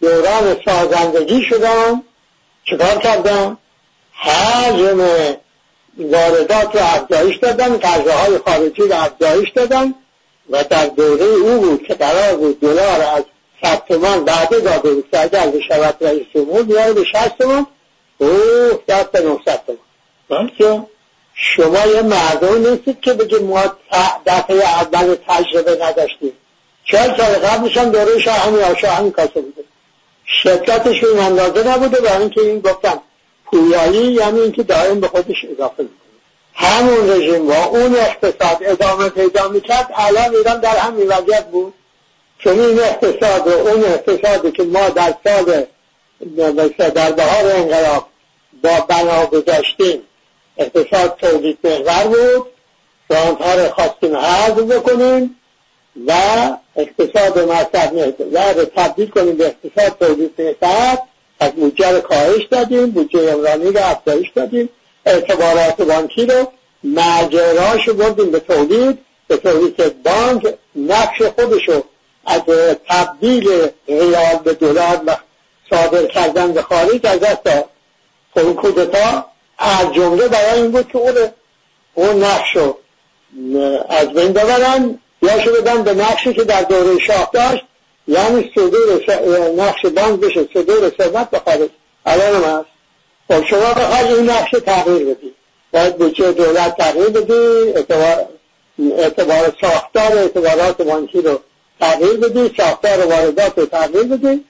دوران 0.00 0.56
سازندگی 0.64 1.42
شدن. 1.42 2.02
چکار 2.64 2.98
کردن؟ 2.98 3.56
حجم 4.12 5.06
واردات 5.98 6.76
رو 6.76 6.80
افزایش 6.82 7.36
دادن 7.36 7.78
غذاهای 7.78 8.38
خارجی 8.38 8.82
رو 8.82 8.94
افزایش 8.94 9.50
دادن 9.50 9.94
و 10.50 10.64
در 10.64 10.86
دوره 10.86 11.24
او 11.24 11.60
بود 11.60 11.82
که 11.82 11.94
قرار 11.94 12.36
بود 12.36 12.60
دلار 12.60 13.02
از 13.02 13.24
صد 13.62 13.82
تومان 13.88 14.24
بعده 14.24 14.60
داده 14.60 14.94
بود 14.94 15.10
که 15.10 15.20
اگر 15.20 15.46
بشود 15.46 15.96
رئیس 16.00 16.26
جمهور 16.34 16.62
بیاره 16.62 16.92
به 16.92 17.04
شست 17.04 17.38
تومان 17.38 17.66
او 18.18 18.28
دست 18.88 19.10
به 19.12 19.20
نهصد 19.20 19.62
تومان. 19.66 20.50
بله 20.58 20.86
شما 21.34 21.86
یه 21.86 22.02
مردم 22.02 22.70
نیستید 22.70 23.00
که 23.00 23.12
بگه 23.12 23.38
ما 23.38 23.62
دفعه 24.26 24.56
اول 24.56 25.16
تجربه 25.28 25.84
نداشتیم. 25.84 26.32
چهل 26.84 27.16
سال 27.16 27.34
قبلش 27.34 27.76
هم 27.76 27.90
دوره 27.90 28.18
شاهنی 28.18 28.58
یا 28.58 28.74
شاهنی 28.74 29.10
کاسه 29.10 29.40
بوده. 29.40 29.64
شدتش 30.26 31.04
این 31.04 31.18
اندازه 31.18 31.68
نبوده 31.68 32.00
برای 32.00 32.20
اینکه 32.20 32.40
این 32.40 32.60
گفتم. 32.60 33.02
پویایی 33.54 34.12
یعنی 34.12 34.40
اینکه 34.40 34.62
دائم 34.62 35.00
به 35.00 35.08
خودش 35.08 35.44
اضافه 35.44 35.82
می‌کنه. 35.82 35.98
همون 36.54 37.10
رژیم 37.10 37.46
با 37.46 37.64
اون 37.64 37.96
اقتصاد 37.96 38.58
ادامه 38.60 39.08
پیدا 39.08 39.48
می‌کرد 39.48 39.90
الان 39.94 40.34
ایران 40.36 40.60
در 40.60 40.76
همین 40.76 41.06
وضعیت 41.06 41.46
بود. 41.46 41.74
چون 42.38 42.60
این 42.60 42.78
اقتصاد 42.78 43.46
و 43.46 43.50
اون 43.50 43.84
اقتصادی 43.84 44.52
که 44.52 44.62
ما 44.62 44.88
در 44.88 45.14
سال 45.24 45.64
در 46.90 47.12
بهار 47.12 47.46
انقلاب 47.46 48.06
با 48.62 48.80
بنا 48.88 49.26
گذاشتیم 49.26 50.02
اقتصاد 50.58 51.16
تولید 51.16 51.58
محور 51.64 52.04
بود. 52.04 52.46
آنها 53.10 53.54
رو 53.54 53.68
خواستیم 53.68 54.16
حذف 54.16 54.58
بکنیم 54.58 55.36
و 56.06 56.12
اقتصاد 56.76 57.38
مصرف 57.38 57.92
و 58.56 58.64
تبدیل 58.64 59.10
کنیم 59.10 59.36
به 59.36 59.46
اقتصاد 59.46 59.98
تولید 59.98 60.42
محور. 60.62 60.98
از 61.40 61.52
بودجه 61.52 61.90
رو 61.90 62.00
کاهش 62.00 62.44
دادیم 62.50 62.90
بودجه 62.90 63.32
امرانی 63.32 63.70
رو 63.70 63.80
افزایش 63.84 64.30
دادیم. 64.34 64.68
اعتبارات 65.06 65.82
بانکی 65.82 66.26
رو 66.26 66.52
مجراش 66.84 67.88
بردیم 67.88 68.30
به 68.30 68.40
تولید 68.40 68.98
به 69.28 69.36
تولید 69.36 70.02
بانک 70.02 70.54
نقش 70.76 71.22
خودشو 71.22 71.82
از 72.26 72.42
تبدیل 72.88 73.48
ریال 73.88 74.36
به 74.44 74.54
دلار 74.54 75.00
و 75.06 75.16
صادر 75.70 76.06
کردن 76.06 76.52
به 76.52 76.62
خارج 76.62 77.06
از 77.06 77.20
دست 77.20 77.44
داد. 77.44 77.64
اون 78.36 78.54
کودتا 78.54 79.26
از 79.58 79.94
جمله 79.94 80.28
برای 80.28 80.60
این 80.62 80.70
بود 80.70 80.88
که 80.88 80.98
اون 80.98 81.14
اون 81.94 82.24
نقش 82.24 82.56
رو 82.56 82.78
از 83.88 84.08
بین 84.08 84.32
ببرن 84.32 84.98
یا 85.22 85.40
شو 85.40 85.52
بدن 85.52 85.82
به 85.82 85.94
نقشی 85.94 86.34
که 86.34 86.44
در 86.44 86.62
دوره 86.62 86.98
شاه 86.98 87.30
داشت 87.32 87.64
یعنی 88.08 88.52
صدور 88.54 89.02
نقش 89.56 89.86
بانک 89.86 90.20
بشه 90.20 90.48
صدور 90.54 90.92
ثروت 90.98 91.30
به 91.30 91.70
الان 92.06 92.34
هم 92.34 92.58
هست. 92.58 92.68
خب 93.28 93.46
شما 93.46 93.74
بخواید 93.74 94.06
این 94.06 94.30
نقش 94.30 94.50
تغییر 94.50 95.14
بدید. 95.14 95.34
باید 95.72 95.96
بودجه 95.96 96.32
دولت 96.32 96.76
تغییر 96.76 97.08
بدید 97.08 97.76
اعتبار, 97.76 98.28
اعتبار 98.98 99.56
ساختار 99.60 100.18
اعتبارات 100.18 100.82
بانکی 100.82 101.22
رو 101.22 101.40
تغییر 101.80 102.16
بدید 102.16 102.56
ساختار 102.56 103.06
واردات 103.06 103.58
رو 103.58 103.66
تغییر 103.66 104.02
بدید 104.02 104.44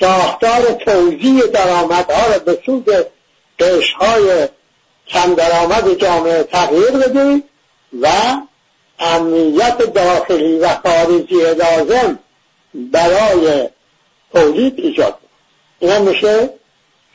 ساختار 0.00 0.62
توزیع 0.62 1.46
درآمدها 1.46 2.34
رو 2.34 2.40
به 2.44 2.58
سود 2.66 2.88
قشهای 3.58 4.48
کم 5.08 5.34
درآمد 5.34 5.94
جامعه 5.94 6.42
تغییر 6.42 6.90
بدید 6.90 7.44
و 8.02 8.08
امنیت 8.98 9.78
داخلی 9.78 10.58
و 10.58 10.68
خارجی 10.68 11.34
لازم 11.34 12.18
برای 12.74 13.68
تولید 14.34 14.74
ایجاد. 14.78 15.14
این 15.80 15.98
میشه 15.98 16.50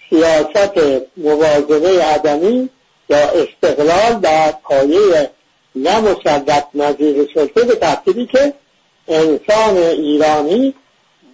سیاست 0.10 0.80
موازنه 1.18 2.04
عدمی 2.04 2.70
یا 3.10 3.18
استقلال 3.18 4.20
در 4.22 4.52
پایه 4.52 5.30
نمسلط 5.76 6.64
نظیر 6.74 7.30
سلطه 7.34 7.64
به 7.64 7.76
ترتیبی 7.76 8.26
که 8.26 8.54
انسان 9.08 9.78
ایرانی 9.78 10.74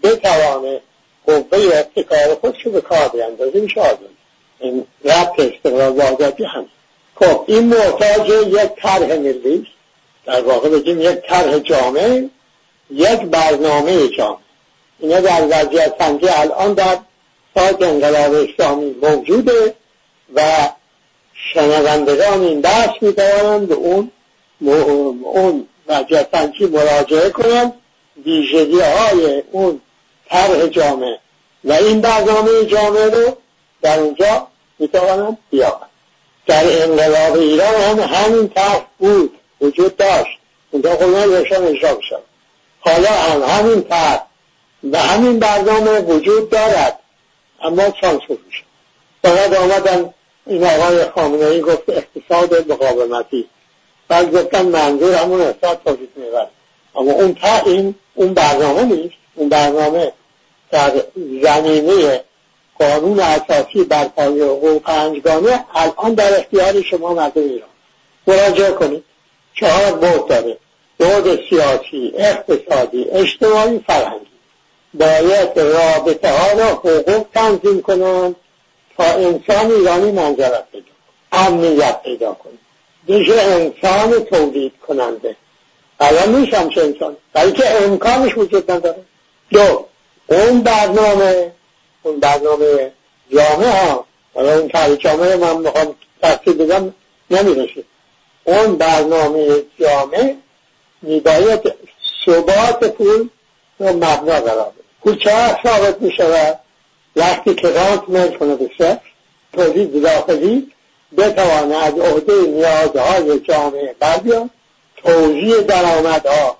بتوانه 0.04 0.82
قوه 1.26 1.60
ابتکار 1.74 2.36
خودشو 2.42 2.72
به 2.72 2.82
کار 2.82 3.08
بیندازه 3.08 3.60
میشه 3.60 3.82
آزاد 3.82 4.10
این 4.60 4.86
ربط 5.06 5.40
استقلال 5.40 5.92
و 5.92 6.02
آزادی 6.02 6.44
هم. 6.44 6.66
خب 7.16 7.44
این 7.48 7.64
محتاج 7.64 8.30
یک 8.48 8.72
طرح 8.78 9.18
ملی 9.18 9.68
در 10.26 10.42
واقع 10.42 10.70
بگیم 10.70 11.02
یک 11.02 11.18
طرح 11.28 11.60
جامعه 11.60 12.30
یک 12.94 13.20
برنامه 13.20 14.08
جامعه 14.08 14.38
اینا 15.00 15.20
در 15.20 15.46
وضعیت 15.46 15.94
سنجی 16.00 16.30
الان 16.30 16.74
در 16.74 16.98
سایت 17.56 17.82
انقلاب 17.82 18.34
اسلامی 18.34 18.96
موجوده 19.02 19.76
و 20.36 20.42
شنوندگان 21.54 22.42
این 22.42 22.62
بحث 22.62 22.90
می‌توانند 23.02 23.68
به 23.68 23.76
اون 23.76 24.12
اون 25.24 25.68
وضعیت 25.88 26.28
سنجی 26.32 26.66
مراجعه 26.66 27.30
کنند. 27.30 27.74
ویژگی 28.26 28.80
های 28.80 29.44
اون 29.52 29.82
طرح 30.30 30.68
جامعه. 30.68 31.20
و 31.64 31.74
این 31.74 32.02
برنامه 32.02 32.66
جامعه 32.66 33.10
رو 33.10 33.38
در 33.82 34.00
اونجا 34.00 34.48
می‌توانند 34.80 35.38
بیابند. 35.52 35.90
در 36.48 36.84
انقلاب 36.84 37.38
ایران 37.38 37.76
هم 37.76 38.00
همین 38.00 38.50
طرح 38.50 38.86
بود. 39.00 39.40
وجود 39.62 39.98
داشت. 39.98 40.38
اونجا 40.72 40.96
خودمان 40.96 41.24
روشن 41.24 41.64
اجرا 41.64 42.00
حالا 42.86 43.10
هم 43.10 43.44
همین 43.44 43.82
طرح 43.84 44.26
و 44.92 44.98
همین 44.98 45.40
برنامه 45.40 46.00
وجود 46.00 46.50
دارد. 46.50 47.00
اما 47.62 47.84
سانسور 48.02 48.38
میشه 48.46 48.64
فقط 49.24 49.54
آمدن 49.54 50.14
این 50.46 50.64
آقای 50.64 51.06
خامنه 51.16 51.46
ای 51.46 51.62
گفت 51.62 51.90
اقتصاد 51.90 52.72
مقاومتی. 52.72 53.50
بعد 54.08 54.32
گفتن 54.32 54.66
منظور 54.66 55.16
همون 55.16 55.42
اقتصاد 55.42 55.82
تولید 55.86 56.10
می‌برد. 56.16 56.50
اما 56.96 57.12
اون 57.12 57.34
تا 57.36 57.58
این 57.66 57.96
اون 58.16 58.34
برنامه 58.34 58.84
نیست. 58.84 59.16
اون 59.36 59.50
برنامه 59.50 60.12
در 60.72 60.92
زمینه 61.44 62.24
قانون 62.80 63.20
اساسی 63.20 63.84
بر 63.84 64.06
پایه 64.06 64.46
حقوق 64.46 64.82
پنجگانه 64.82 65.66
الان 65.76 66.14
در 66.14 66.40
اختیار 66.40 66.82
شما 66.82 67.14
مردم 67.14 67.42
ایران. 67.42 67.70
مراجعه 68.28 68.72
کنید. 68.72 69.04
چهار 69.60 69.92
بود 69.92 70.28
داره. 70.28 70.58
بود 71.04 71.40
سیاسی 71.50 72.14
اقتصادی 72.18 73.04
اجتماعی 73.04 73.80
فرهنگی. 73.88 74.26
باید 74.94 75.60
رابطه 75.60 76.30
ها 76.30 76.52
را 76.52 76.66
حقوق 76.66 77.26
تنظیم 77.34 77.82
کنند 77.82 78.36
تا 78.98 79.04
انسان 79.04 79.72
ایرانی 79.72 80.12
منظرت 80.12 80.64
پیدا 80.72 80.86
امنیت 81.32 82.02
پیدا 82.04 82.34
کنه. 82.34 82.54
دیگه 83.08 83.42
انسان 83.42 84.24
تولید 84.24 84.74
کننده. 84.88 85.36
الان 86.00 86.36
نیست 86.36 86.54
همچه 86.54 86.82
انسان. 86.82 87.18
بلکه 87.34 87.84
امکانش 87.84 88.38
وجود 88.38 88.72
نداره. 88.72 89.04
دو 89.52 89.86
اون 90.28 90.62
برنامه 90.62 91.52
اون 92.04 92.20
برنامه 92.20 92.92
جامعه 93.34 93.70
ها. 93.70 94.06
حالا 94.34 94.60
اون 94.60 94.68
طرح 94.68 94.96
جامعه 94.96 95.36
من 95.36 95.58
می‌خوام 95.58 95.96
تفصیل 96.22 96.54
بگم 96.54 96.94
نمی‌رسه. 97.32 97.84
اون 98.44 98.76
برنامه 98.76 99.64
جامعه 99.80 100.36
میباید 101.04 101.74
ثبات 102.26 102.84
پول 102.84 103.30
رو 103.80 103.88
مبنا 103.88 104.40
قرار 104.40 104.72
بده 104.72 104.84
پول 105.04 105.18
چه 105.18 105.58
ثابت 105.64 106.02
می‌شود؟ 106.02 106.60
وقتی 107.16 107.56
که 107.56 107.68
رانت 107.70 108.10
میل 108.10 108.38
کنه 108.38 108.56
به 108.56 108.70
صفر 108.78 109.02
تولید 109.54 110.04
داخلی 110.04 110.72
بتوانه 111.18 111.76
از 111.78 111.94
عهده 111.94 112.42
نیازهای 112.42 113.40
جامعه 113.40 113.96
بردیان 114.00 114.50
توزیع 114.98 115.62
درآمدها 115.62 116.58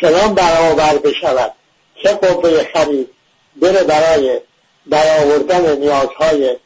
چنان 0.00 0.34
برابر 0.34 0.98
بشود 0.98 1.52
که 1.94 2.08
قوه 2.08 2.64
خرید 2.74 3.08
بره 3.56 3.82
برای 3.82 4.40
برآوردن 4.86 5.76
نیازهای 5.76 6.56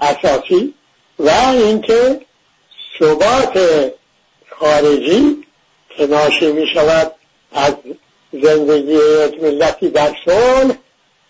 اساسی 0.00 0.74
و 1.18 1.30
اینکه 1.52 2.20
ثبات 2.98 3.58
خارجی 4.50 5.45
که 5.96 6.06
ناشی 6.06 6.52
می 6.52 6.66
شود 6.66 7.12
از 7.52 7.74
زندگی 8.32 8.92
یک 8.92 9.42
ملتی 9.42 9.88
در 9.88 10.14
صلح 10.24 10.74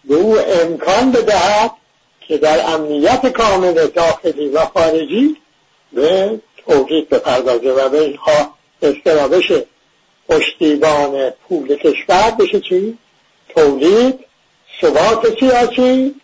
به 0.05 0.15
او 0.15 0.39
امکان 0.39 1.13
بدهد 1.13 1.71
که 2.21 2.39
در 2.39 2.75
امنیت 2.75 3.27
کامل 3.27 3.87
داخلی 3.87 4.49
و 4.49 4.61
خارجی 4.61 5.37
به 5.93 6.41
توجید 6.67 7.09
بپردازه 7.09 7.71
و 7.73 7.89
به 7.89 8.19
اصطلاح 8.83 9.29
بشه 9.29 9.65
پشتیبان 10.29 11.31
پول 11.31 11.77
کشور 11.77 12.31
بشه 12.31 12.61
چی؟ 12.61 12.99
تولید 13.49 14.21
ثبات 14.81 15.39
سیاسی 15.41 16.15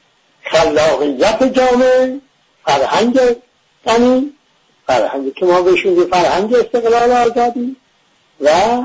خلاقیت 0.43 1.43
جامعه 1.53 2.21
فرهنگ 2.67 3.21
یعنی 3.87 4.33
فرهنگ 4.87 5.35
که 5.35 5.47
ما 5.47 5.63
بهشون 5.63 6.07
فرهنگ 6.11 6.55
استقلال 6.55 7.13
آزادی 7.13 7.77
و 8.43 8.83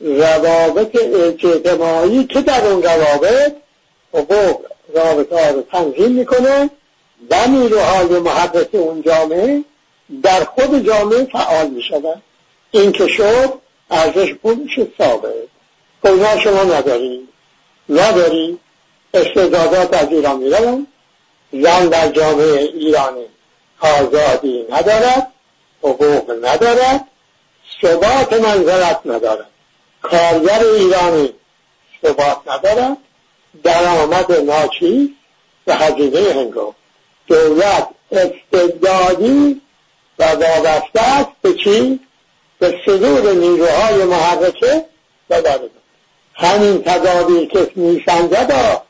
روابط 0.00 0.96
اجتماعی 0.96 2.24
که 2.24 2.40
در 2.40 2.66
اون 2.66 2.82
روابط 2.82 3.52
حقوق 4.14 4.60
رابطه 4.94 5.44
ها 5.44 5.50
رو 5.50 5.62
تنظیم 5.62 6.12
می‌کنه 6.12 6.70
و 7.30 7.46
نیروهای 7.48 8.06
محبت 8.06 8.74
اون 8.74 9.02
جامعه 9.02 9.64
در 10.22 10.44
خود 10.44 10.86
جامعه 10.86 11.24
فعال 11.24 11.70
می‌شود 11.70 12.22
این 12.70 12.92
که 12.92 13.06
شد 13.06 13.52
ارزش 13.90 14.34
پول 14.34 14.54
میشه 14.54 14.86
ثابت. 14.98 15.32
اونا 16.04 16.38
شما 16.40 16.62
نداری 16.62 17.28
نداری 17.88 18.58
استعدادات 19.14 19.94
از 19.94 20.08
ایران 20.12 20.36
میرون 20.36 20.86
زن 21.52 21.88
در 21.88 22.08
جامعه 22.08 22.58
ایرانی 22.58 23.24
آزادی 23.80 24.66
ندارد. 24.70 25.32
حقوق 25.82 26.32
ندارد. 26.42 27.04
ثبات 27.82 28.32
منزلت 28.32 29.00
ندارد 29.04 29.46
کارگر 30.02 30.64
ایرانی 30.64 31.32
ثبات 32.02 32.38
ندارد 32.46 32.96
درآمد 33.64 34.32
ناچیز 34.32 35.08
و 35.66 35.74
هزینه 35.76 36.32
هنگام. 36.34 36.74
دولت 37.26 37.88
استبدادی 38.12 39.60
و 40.18 40.24
وابسته 40.24 41.00
است 41.00 41.30
به 41.42 41.54
چی؟ 41.54 42.00
به 42.58 42.80
صدور 42.86 43.32
نیروهای 43.32 44.04
محرکه 44.04 44.84
و 45.30 45.42
داره 45.42 45.70
همین 46.34 46.82
تضادی 46.82 47.46
که 47.46 47.70
میسنجد 47.74 48.82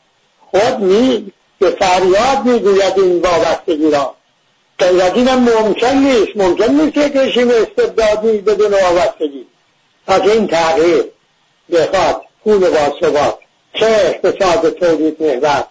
خود 0.51 0.79
می 0.79 1.33
به 1.59 1.71
فریاد 1.71 2.45
می‌گوید 2.45 2.99
این 2.99 3.21
وابستگی 3.21 3.91
را. 3.91 4.15
از 4.79 5.13
اینم 5.15 5.39
ممکن 5.39 5.95
نیست 5.95 6.37
ممکن 6.37 6.71
نیست 6.71 6.95
که 6.95 7.21
رژیم 7.21 7.51
استبدادی 7.51 8.39
بدون 8.39 8.73
وابستگی 8.73 9.47
پس 10.07 10.21
این 10.21 10.47
تغییر 10.47 11.05
بخواد 11.73 12.23
پول 12.45 12.59
باثبات 12.59 13.39
چه 13.75 13.87
اقتصاد 13.87 14.71
تولید 14.71 15.23
محور 15.23 15.65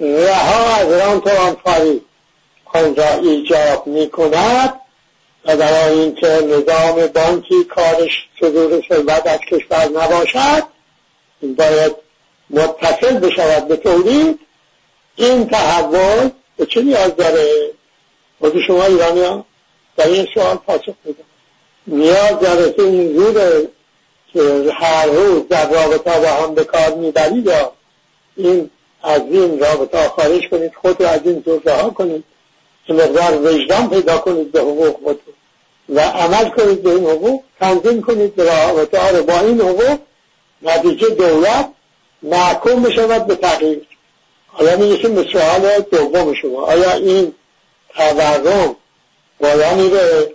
رها 0.00 0.76
از 0.76 0.92
رانت 0.92 1.26
آنفاری 1.26 2.00
آن 2.64 2.96
را 2.96 3.14
ایجاب 3.14 3.86
می 3.86 4.10
کند 4.10 4.80
و 5.44 5.56
در 5.56 5.88
اینکه 5.88 6.26
نظام 6.26 7.06
بانکی 7.06 7.64
کارش 7.64 8.28
صدور 8.40 8.82
ثروت 8.88 9.26
از 9.26 9.38
کشور 9.38 9.88
نباشد 9.88 10.62
باید 11.42 11.92
متصل 12.50 13.18
بشود 13.18 13.68
به 13.68 13.76
تولید. 13.76 14.38
این 15.16 15.48
تحول 15.48 16.30
به 16.56 16.66
چه 16.66 16.82
نیاز 16.82 17.16
داره؟ 17.16 17.70
خود 18.40 18.60
شما 18.66 18.84
ایرانی 18.84 19.20
ها. 19.20 19.44
در 19.96 20.08
این 20.08 20.26
سوال 20.34 20.56
پاسخ 20.56 20.94
بده 21.06 21.24
نیاز 21.86 22.40
داره 22.40 22.72
که 22.72 22.82
این 22.82 23.16
زور 23.16 23.62
که 24.32 24.72
هر 24.72 25.06
روز 25.06 25.48
در 25.48 25.70
رابطه 25.70 26.20
با 26.20 26.28
هم 26.28 26.54
به 26.54 26.64
کار 26.64 26.94
می‌برید 26.94 27.46
یا 27.46 27.72
این 28.36 28.70
از 29.02 29.20
این 29.30 29.58
رابطه 29.60 30.08
خارج 30.08 30.48
کنید 30.50 30.72
خود 30.82 31.02
رو 31.02 31.08
از 31.08 31.20
این 31.24 31.42
زور 31.46 31.62
رها 31.64 31.90
کنید 31.90 32.24
که 32.86 32.92
مقدار 32.92 33.42
وجدان 33.42 33.90
پیدا 33.90 34.18
کنید 34.18 34.52
به 34.52 34.60
حقوق 34.60 34.96
خودتون. 35.04 35.34
و 35.88 36.00
عمل 36.00 36.48
کنید 36.48 36.82
به 36.82 36.90
این 36.90 37.04
حقوق 37.04 37.40
تنظیم 37.60 38.02
کنید 38.02 38.40
رابطه 38.40 39.22
با 39.22 39.40
این 39.40 39.60
حقوق. 39.60 39.98
نتیجه 40.62 41.08
دولت 41.08 41.70
محکوم 42.22 42.82
بشود 42.82 43.26
به 43.26 43.34
تغییر. 43.34 43.80
حالا 44.46 44.76
می‌رسیم 44.76 45.14
به 45.14 45.26
سوال 45.32 45.80
دوم 45.90 46.34
شما. 46.34 46.66
آیا 46.66 46.92
این 46.92 47.34
تورم 47.98 48.76
باید 49.40 49.72
میره 49.72 50.34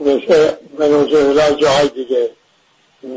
مثل 0.00 0.52
ونزوئلا 0.78 1.50
جاهای 1.50 1.88
دیگه. 1.88 2.30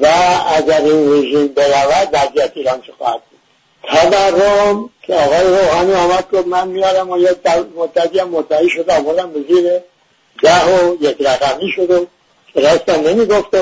و 0.02 0.08
اگر 0.56 0.82
این 0.82 1.14
رژیم 1.14 1.48
برود 1.48 2.10
وضعیت 2.14 2.52
ایران 2.56 2.82
چه 2.82 2.94
خواهد 2.98 3.22
بود؟ 3.30 3.40
تورم 3.84 4.90
که 5.02 5.16
آقای 5.16 5.44
روحانی 5.44 5.94
آمد 5.94 6.32
گفت 6.32 6.48
من 6.48 6.68
میارم 6.68 7.10
و 7.10 7.18
یک 7.18 7.38
مدتی 7.76 8.20
هم 8.20 8.30
مدعی 8.30 8.70
شد 8.70 8.90
آمدم 8.90 9.32
به 9.32 9.40
زیر 9.48 9.72
ده 10.44 10.66
و 10.66 10.96
یک 11.02 11.18
رقمی 11.20 11.72
شد 11.76 11.92
و 11.92 12.06
راستم 12.56 13.08
نمی‌گفت. 13.08 13.54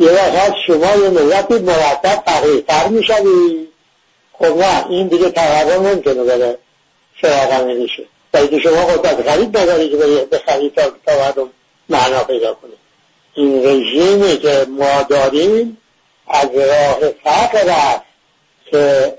یه 0.00 0.10
وقت 0.10 0.52
شما 0.66 0.96
یه 0.96 1.08
ملتی 1.08 1.54
مرتب 1.54 2.22
فقیرتر 2.26 2.88
می‌شوی. 2.88 3.68
خب 4.32 4.44
نه 4.44 4.86
این 4.90 5.08
دیگه 5.08 5.30
تورم 5.30 5.86
نمی‌تونه 5.86 6.24
بره. 6.24 6.58
سراغ 7.22 7.64
میشه 7.64 8.06
ولی 8.36 8.60
شما 8.60 8.84
قدرت 8.84 9.30
خرید 9.30 9.56
نداری 9.58 9.88
که 9.88 9.96
به 10.30 10.38
خرید 10.46 10.74
تا 10.74 10.82
تورم 11.06 11.50
معنا 11.88 12.24
پیدا 12.24 12.54
کنه 12.54 12.72
این 13.34 13.66
رژیمی 13.66 14.36
که 14.36 14.66
ما 14.68 15.02
داریم 15.02 15.78
از 16.28 16.48
راه 16.54 16.98
فقر 17.24 17.68
است 17.68 18.04
که 18.70 19.14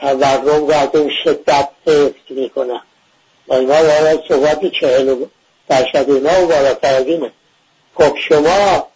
تورم 0.00 0.66
رو 0.66 0.70
از 0.70 0.88
اون 0.94 1.10
شدت 1.24 1.68
حفظ 1.86 2.30
می‌کنه 2.30 2.80
و 3.48 3.54
اینا 3.54 3.82
باید 3.82 4.20
صحبت 4.28 4.66
چهل 4.80 5.24
درصد 5.68 6.10
اینا 6.10 6.44
و 6.44 6.46
بالاتر 6.46 6.94
از 6.94 7.04
خب 7.94 8.16
شما 8.16 8.86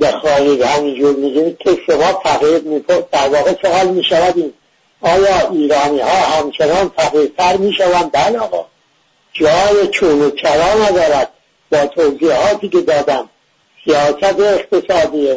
بخواهید 0.00 0.62
همینجور 0.62 1.16
میگید 1.16 1.58
که 1.58 1.78
شما 1.86 2.20
فقیر 2.24 2.58
می‌کنید 2.58 3.10
در 3.10 3.28
واقع 3.28 3.54
سوال 3.62 3.88
می‌شود 3.88 4.54
آیا 5.00 5.50
ایرانی 5.50 6.00
ها 6.00 6.08
همچنان 6.08 6.92
فقیرتر 6.96 7.56
می‌شوند؟ 7.56 8.12
بله 8.12 8.38
آقا. 8.38 8.66
جای 9.40 9.88
چون 9.88 10.22
و 10.22 10.30
چرا 10.30 10.74
ندارد. 10.74 11.32
با 11.72 11.86
توضیحاتی 11.86 12.68
که 12.68 12.80
دادم. 12.80 13.28
سیاست 13.84 14.40
اقتصادی 14.40 15.34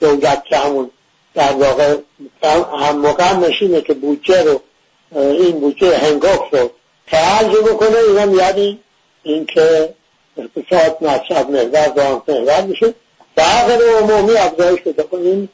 دولت 0.00 0.44
که 0.44 0.56
همون 0.56 0.90
در 1.34 1.52
واقع 1.52 1.96
هم 2.86 2.98
موقع 2.98 3.32
نشینه 3.32 3.80
که 3.80 3.94
بودجه 3.94 4.42
رو 4.42 4.60
این 5.14 5.60
بودجه 5.60 5.98
هنگفت 5.98 6.54
رو 6.54 6.70
خرج 7.06 7.56
بکنه 7.56 7.96
اینا 8.08 8.42
یعنی 8.42 8.80
اینکه 9.22 9.94
اقتصاد 10.36 10.98
مصرف 11.00 11.46
محور 11.46 11.86
دام 11.86 12.22
محور 12.28 12.60
میشه. 12.60 12.94
فقر 13.36 13.78
عمومی 14.00 14.36
افزایش 14.36 14.80
پیدا 14.80 15.02
کنیم 15.02 15.48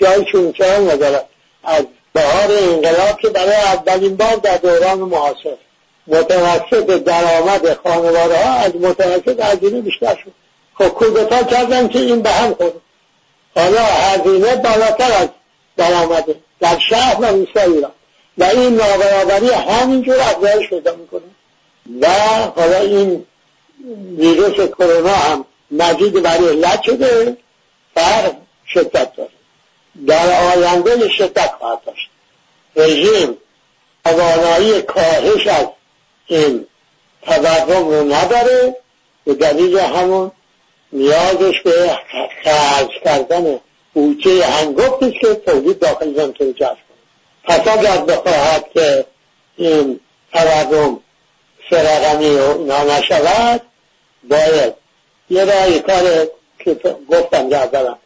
جای 0.00 0.24
چون 0.32 0.52
چرا 0.52 0.78
ندارد 0.78 1.28
از 1.64 1.84
بهار 2.12 2.58
انقلاب 2.58 3.20
که 3.20 3.28
برای 3.28 3.54
اولین 3.54 4.16
بار 4.16 4.36
در 4.36 4.56
دوران 4.56 4.98
معاصر. 4.98 5.56
متوسط 6.08 7.04
درآمد 7.04 7.74
خانواده 7.84 8.44
ها 8.44 8.52
از 8.52 8.76
متوسط 8.76 9.40
هزینه 9.40 9.80
بیشتر 9.80 10.14
شد. 10.24 10.32
خب 10.78 10.88
کودتا 10.88 11.42
کردن 11.42 11.88
که 11.88 11.98
این 11.98 12.22
به 12.22 12.30
هم 12.30 12.54
خورد. 12.54 12.72
حالا 13.54 13.82
هزینه 13.82 14.56
بالاتر 14.56 15.12
از 15.12 15.28
درآمده. 15.76 16.34
در 16.60 16.78
شهر 16.90 17.20
و 17.20 17.24
روستای 17.24 17.72
ایران. 17.72 17.92
و 18.38 18.44
این 18.44 18.74
نابرابری 18.74 19.48
همینجور 19.48 20.20
افزایش 20.20 20.68
پیدا 20.68 20.94
می‌کنه. 20.94 21.20
و 22.00 22.08
حالا 22.56 22.78
این 22.78 23.26
ویروس 24.18 24.68
کرونا 24.68 25.14
هم 25.14 25.44
مزید 25.70 26.22
برای 26.22 26.48
علت 26.48 26.82
شده. 26.82 27.36
فرق 27.94 28.32
شدت 28.66 29.12
داره. 29.16 29.30
در 30.06 30.52
آینده 30.56 31.08
شدت 31.08 31.50
خواهد 31.58 31.78
داشت. 31.86 32.08
رژیم 32.76 33.36
توانایی 34.04 34.82
کاهش 34.82 35.46
از 35.46 35.66
این 36.28 36.66
تورم 37.22 37.88
رو 37.88 38.12
نداره. 38.12 38.76
به 39.24 39.34
دلیل 39.34 39.78
همون 39.78 40.32
نیازش 40.92 41.60
به 41.64 41.98
خرج 42.44 42.88
کردن 43.04 43.60
بودجه 43.94 44.46
هنگفت 44.46 45.02
است 45.02 45.14
که 45.20 45.34
تولید 45.34 45.78
داخل 45.78 46.14
زمین 46.14 46.32
جذب 46.32 46.58
کنه. 46.58 46.98
پس 47.44 47.68
اگر 47.68 47.96
بخواهد 47.96 48.64
که 48.74 49.04
این 49.56 50.00
تورم 50.32 51.00
سرقمی 51.70 52.36
و 52.36 52.58
اینا 52.58 52.84
نشود 52.84 53.60
باید 54.28 54.74
یه 55.30 55.44
رای 55.44 55.80
کار 55.80 56.28
که 56.58 56.96
گفتم 57.10 57.50
جذبم 57.50 57.98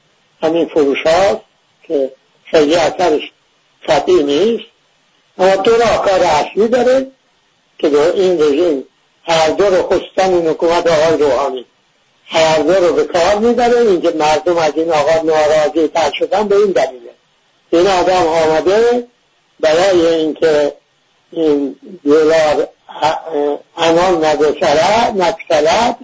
همین 0.43 0.69
فروش 0.69 0.99
هاست 1.07 1.41
که 1.89 2.13
خیلی 2.45 2.75
اثرش 2.75 3.23
قطعی 3.89 4.23
نیست 4.23 4.65
اما 5.39 5.57
دو 5.57 5.77
راهکار 5.77 6.21
اصلی 6.23 6.69
داره. 6.69 7.07
که 7.90 8.12
این 8.14 8.42
رژیم 8.42 8.85
هر 9.25 9.51
دو 9.51 9.64
رو 9.64 9.83
خصوصا 9.83 10.23
این 10.23 10.47
حکومت 10.47 10.87
آقای 10.87 11.16
روحانی. 11.16 11.64
هر 12.27 12.59
دو 12.59 12.73
رو 12.73 12.95
به 12.95 13.05
کار 13.05 13.38
می‌بره. 13.38 13.79
اینکه 13.79 14.11
مردم 14.11 14.59
از 14.59 14.73
این 14.77 14.90
آقا 14.90 15.23
ناراضی 15.23 15.88
تر 15.88 16.12
شدن 16.18 16.49
به 16.49 16.57
این 16.57 16.71
دلیله. 16.71 17.11
این 17.71 17.87
آدم 17.87 18.27
آمده 18.27 19.07
برای 19.61 20.07
اینکه 20.07 20.73
این 21.33 21.77
دلار 22.05 22.68
انان 23.77 24.25
نگذرد 24.25 25.14
نکسلد 25.16 25.97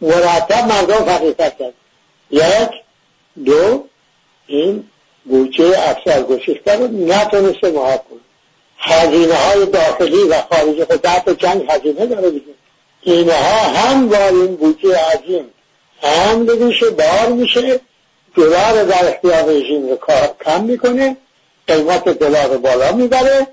مرتب 0.00 0.68
مردم 0.68 1.04
فقیرتر 1.04 1.50
کرد 1.50 1.74
یک 2.30 2.70
دو 3.44 3.84
این 4.46 4.84
بودجه 5.24 5.74
افسر 5.78 6.22
گسیخته 6.22 6.76
رو 6.76 6.88
نتونسته 6.88 7.72
کنه. 7.72 8.20
هزینه 8.78 9.34
های 9.34 9.66
داخلی 9.66 10.22
و 10.22 10.42
خارجی 10.50 10.84
خود 10.84 11.00
در 11.00 11.22
جنگ 11.38 11.66
هزینه 11.70 12.06
داره 12.06 12.30
دیگه. 12.30 12.54
اینها 13.02 13.62
هم 13.62 14.08
با 14.08 14.28
این 14.28 14.56
بودجه 14.56 14.96
عظیم 14.96 15.44
هم 16.02 16.38
میشه 16.38 16.90
بار 16.90 17.28
میشه 17.28 17.80
دلار 18.36 18.84
در 18.84 19.08
اختیار 19.08 19.42
رژیم 19.42 19.88
رو 19.88 19.98
کم 20.44 20.64
می‌کنه 20.64 21.16
قیمت 21.66 22.08
دلار 22.08 22.56
بالا 22.56 22.92
می‌بره 22.92 23.46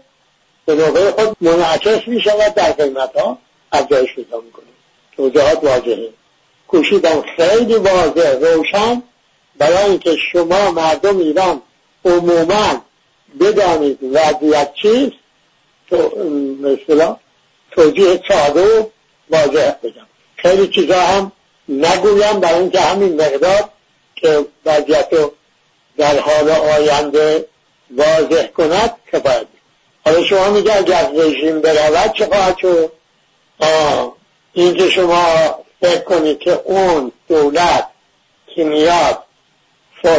به 0.65 0.75
نوبه 0.75 1.11
خود 1.11 1.37
منعکس 1.41 2.07
می‌شود 2.07 2.53
در 2.53 2.71
قیمت 2.71 3.17
ها 3.17 3.37
افزایش 3.71 4.15
پیدا 4.15 4.41
می‌کنه. 4.41 4.65
توضیحات 5.17 5.63
واضحه. 5.63 6.09
کوشیدم 6.67 7.23
خیلی 7.37 7.75
واضح 7.75 8.31
روشن 8.41 9.03
برای 9.57 9.89
اینکه 9.89 10.15
شما 10.31 10.71
مردم 10.71 11.17
ایران 11.17 11.61
عموما 12.05 12.81
بدانید 13.39 13.99
وضعیت 14.03 14.73
چیست 14.73 15.15
تو 15.89 15.97
مثلا 16.61 17.17
توجیه 17.71 18.21
ساده 18.27 18.79
و 18.79 18.85
واضح 19.29 19.71
بگم 19.83 20.07
خیلی 20.35 20.67
چیزا 20.67 20.99
هم 20.99 21.31
نگویم 21.69 22.39
برای 22.39 22.59
اینکه 22.59 22.79
همین 22.79 23.21
مقدار 23.21 23.69
که 24.15 24.45
وضعیت 24.65 25.07
رو 25.11 25.31
در 25.97 26.19
حال 26.19 26.49
آینده 26.49 27.45
واضح 27.91 28.47
کند 28.47 28.95
کفایت. 29.13 29.45
حالا 30.05 30.23
شما 30.23 30.49
میگه 30.49 30.77
اگر 30.77 31.11
رژیم 31.15 31.61
برود 31.61 32.13
چه 32.13 32.25
خواهد 32.25 32.57
شد؟ 32.57 32.91
اینکه 34.53 34.89
شما 34.89 35.25
فکر 35.81 36.01
کنید 36.01 36.39
که 36.39 36.61
اون 36.65 37.11
دولت 37.27 37.87
که 38.55 38.63
میاد 38.63 39.23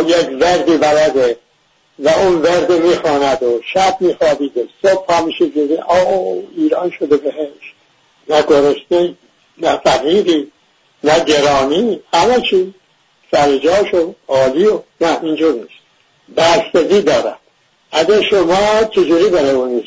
یک 0.07 0.29
وردی 0.41 0.77
بلده 0.77 1.39
و 1.99 2.09
اون 2.09 2.43
ورد 2.43 2.73
می‌خواند 2.73 3.43
و 3.43 3.61
شب 3.75 3.97
میخوابید 4.01 4.57
و 4.57 4.67
صبح 4.83 5.07
پا 5.07 5.25
میشه 5.25 5.47
دیده 5.47 5.83
آو 5.83 6.43
ایران 6.57 6.93
شده 6.99 7.17
بهش. 7.17 7.75
نه 8.29 8.43
گرسنه 8.43 9.15
نه 9.59 9.81
فقیری 9.85 10.53
نه 11.05 11.25
گرانی. 11.25 12.01
همه 12.13 12.41
چی. 12.41 12.75
سر 13.33 13.59
جاشو 13.59 14.15
عالی 14.29 14.67
و 14.67 14.81
نه 15.01 15.19
اینجور 15.23 15.53
نیست. 15.53 15.87
بستگی 16.37 17.01
دارد. 17.03 17.39
اگه 17.93 18.23
شما 18.23 18.85
چجوری 18.85 19.29
برای 19.29 19.81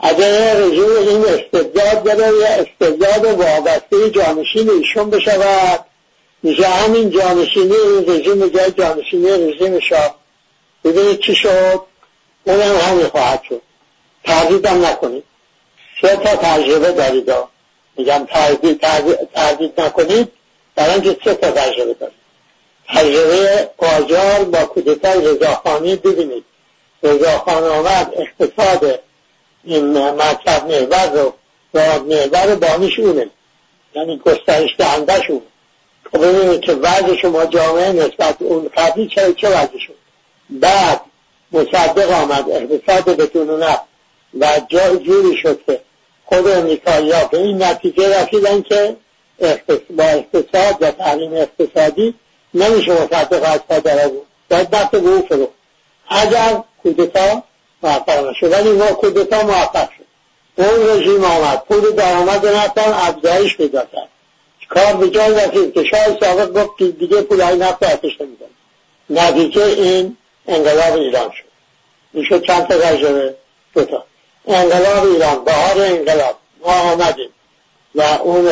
اگر 0.00 0.54
رجوع 0.56 0.98
این 0.98 1.24
استبداد 1.24 2.02
داره 2.04 2.38
یا 2.38 2.48
استبداد 2.48 3.24
وابسته 3.24 4.10
جانشین 4.10 4.70
ایشون 4.70 5.10
بشود. 5.10 5.84
میشه 6.42 6.68
همین 6.68 7.10
جانشینی 7.10 7.74
این 7.74 8.10
رژیم 8.10 8.48
جای 8.48 8.70
جانشینی 8.70 9.30
رژیم 9.30 9.80
شاه. 9.80 10.17
ببینید 10.92 11.20
چی 11.20 11.34
شد. 11.34 11.82
اونم 12.44 12.76
همین 12.76 13.06
خواهد 13.06 13.42
شد. 13.48 13.62
تردیدم 14.24 14.86
نکنید. 14.86 15.24
سه 16.02 16.16
تا 16.16 16.36
تجربه 16.36 16.92
دارید 16.92 17.30
میگم 17.96 18.26
تردید, 18.30 18.80
تردید 19.34 19.80
نکنید. 19.80 20.32
برای 20.74 20.92
اینکه 20.92 21.16
سه 21.24 21.34
تا 21.34 21.50
تجربه 21.50 21.94
دارید. 21.94 22.18
تجربه 22.88 23.70
قاجار 23.78 24.44
با 24.44 24.64
کودتای 24.64 25.24
رضاخانی 25.24 25.96
ببینید. 25.96 26.44
رضاخان 27.02 27.64
آمد 27.64 28.12
اقتصاد 28.16 29.00
این 29.64 29.98
مطلب 29.98 30.64
محور 30.64 31.10
رو 31.12 31.34
و 31.74 31.98
محور 31.98 32.54
بانیش 32.54 32.98
اونه. 32.98 33.30
یعنی 33.94 34.18
گسترش 34.18 34.70
دهنده 34.78 35.22
شون 35.22 35.42
خب 36.12 36.18
ببینید 36.18 36.60
که 36.60 36.72
وضع 36.72 37.16
شما 37.16 37.46
جامعه 37.46 37.92
نسبت 37.92 38.36
اون 38.38 38.70
قبلی 38.76 39.08
چه 39.08 39.32
چه 39.32 39.48
وضع 39.48 39.78
شد؟ 39.78 39.97
بعد 40.50 41.00
مصدق 41.52 42.10
آمد 42.10 42.50
اقتصاد 42.50 43.16
بدون 43.16 43.62
نفت. 43.62 43.88
و 44.40 44.46
جای 44.68 44.98
جوری 44.98 45.36
شد 45.36 45.60
که 45.66 45.80
خود 46.24 46.48
امریکایی 46.48 47.12
ها 47.12 47.24
به 47.24 47.38
این 47.38 47.62
نتیجه 47.62 48.22
رسیدن 48.22 48.62
که 48.62 48.96
با 49.90 50.04
اقتصاد 50.04 50.76
و 50.80 50.90
تعلیم 50.90 51.32
اقتصادی 51.34 52.14
نمیشه 52.54 52.92
مصدق 52.92 53.42
از 53.52 53.60
پا 53.68 53.78
در 53.78 54.10
باید 54.50 54.70
دست 54.70 54.90
به 54.90 54.98
او 54.98 55.22
فرو 55.28 55.48
اگر 56.08 56.62
کودتا 56.82 57.42
موفق 57.82 58.28
نشد 58.30 58.52
ولی 58.52 58.72
ما 58.72 58.86
کودتا 58.86 59.42
موفق 59.42 59.88
شد. 59.98 60.08
اون 60.56 60.88
رژیم 60.88 61.24
آمد. 61.24 61.62
پول 61.68 61.90
درآمد 61.90 62.46
نفتن 62.46 62.92
افزایش 62.92 63.56
پیدا 63.56 63.80
کرد. 63.80 64.08
کار 64.68 64.96
به 64.96 65.10
جای 65.10 65.34
رسید 65.34 65.74
که 65.74 65.84
شاید 65.84 66.24
سابق 66.24 66.62
گفت 66.62 66.82
دیگه 66.98 67.22
پول 67.22 67.40
های 67.40 67.56
نفت 67.56 67.82
آتش 67.82 68.20
نمیدن 68.20 68.46
نتیجه 69.10 69.62
این 69.62 70.16
انقلاب 70.48 70.96
ایران 70.96 71.30
شد. 71.30 71.48
شد 72.28 72.42
چند 72.46 72.66
تا 72.66 72.78
تجربه 72.78 73.34
دوتا 73.74 74.04
انقلاب 74.46 75.06
ایران 75.06 75.44
بهار 75.44 75.80
انقلاب. 75.80 76.36
ما 76.66 76.72
آمدیم 76.72 77.30
و 77.94 78.02
اون 78.02 78.44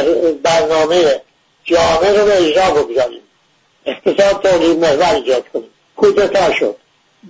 برنامه 0.42 1.20
جامعه 1.64 2.20
رو 2.20 2.24
به 2.24 2.36
اجرا 2.36 2.70
بگذاریم. 2.70 3.22
اقتصاد 3.86 4.42
تولید 4.42 4.78
محور 4.78 5.14
ایجاد 5.14 5.48
کنیم. 5.48 5.70
کودتا 5.96 6.52
شد. 6.52 6.76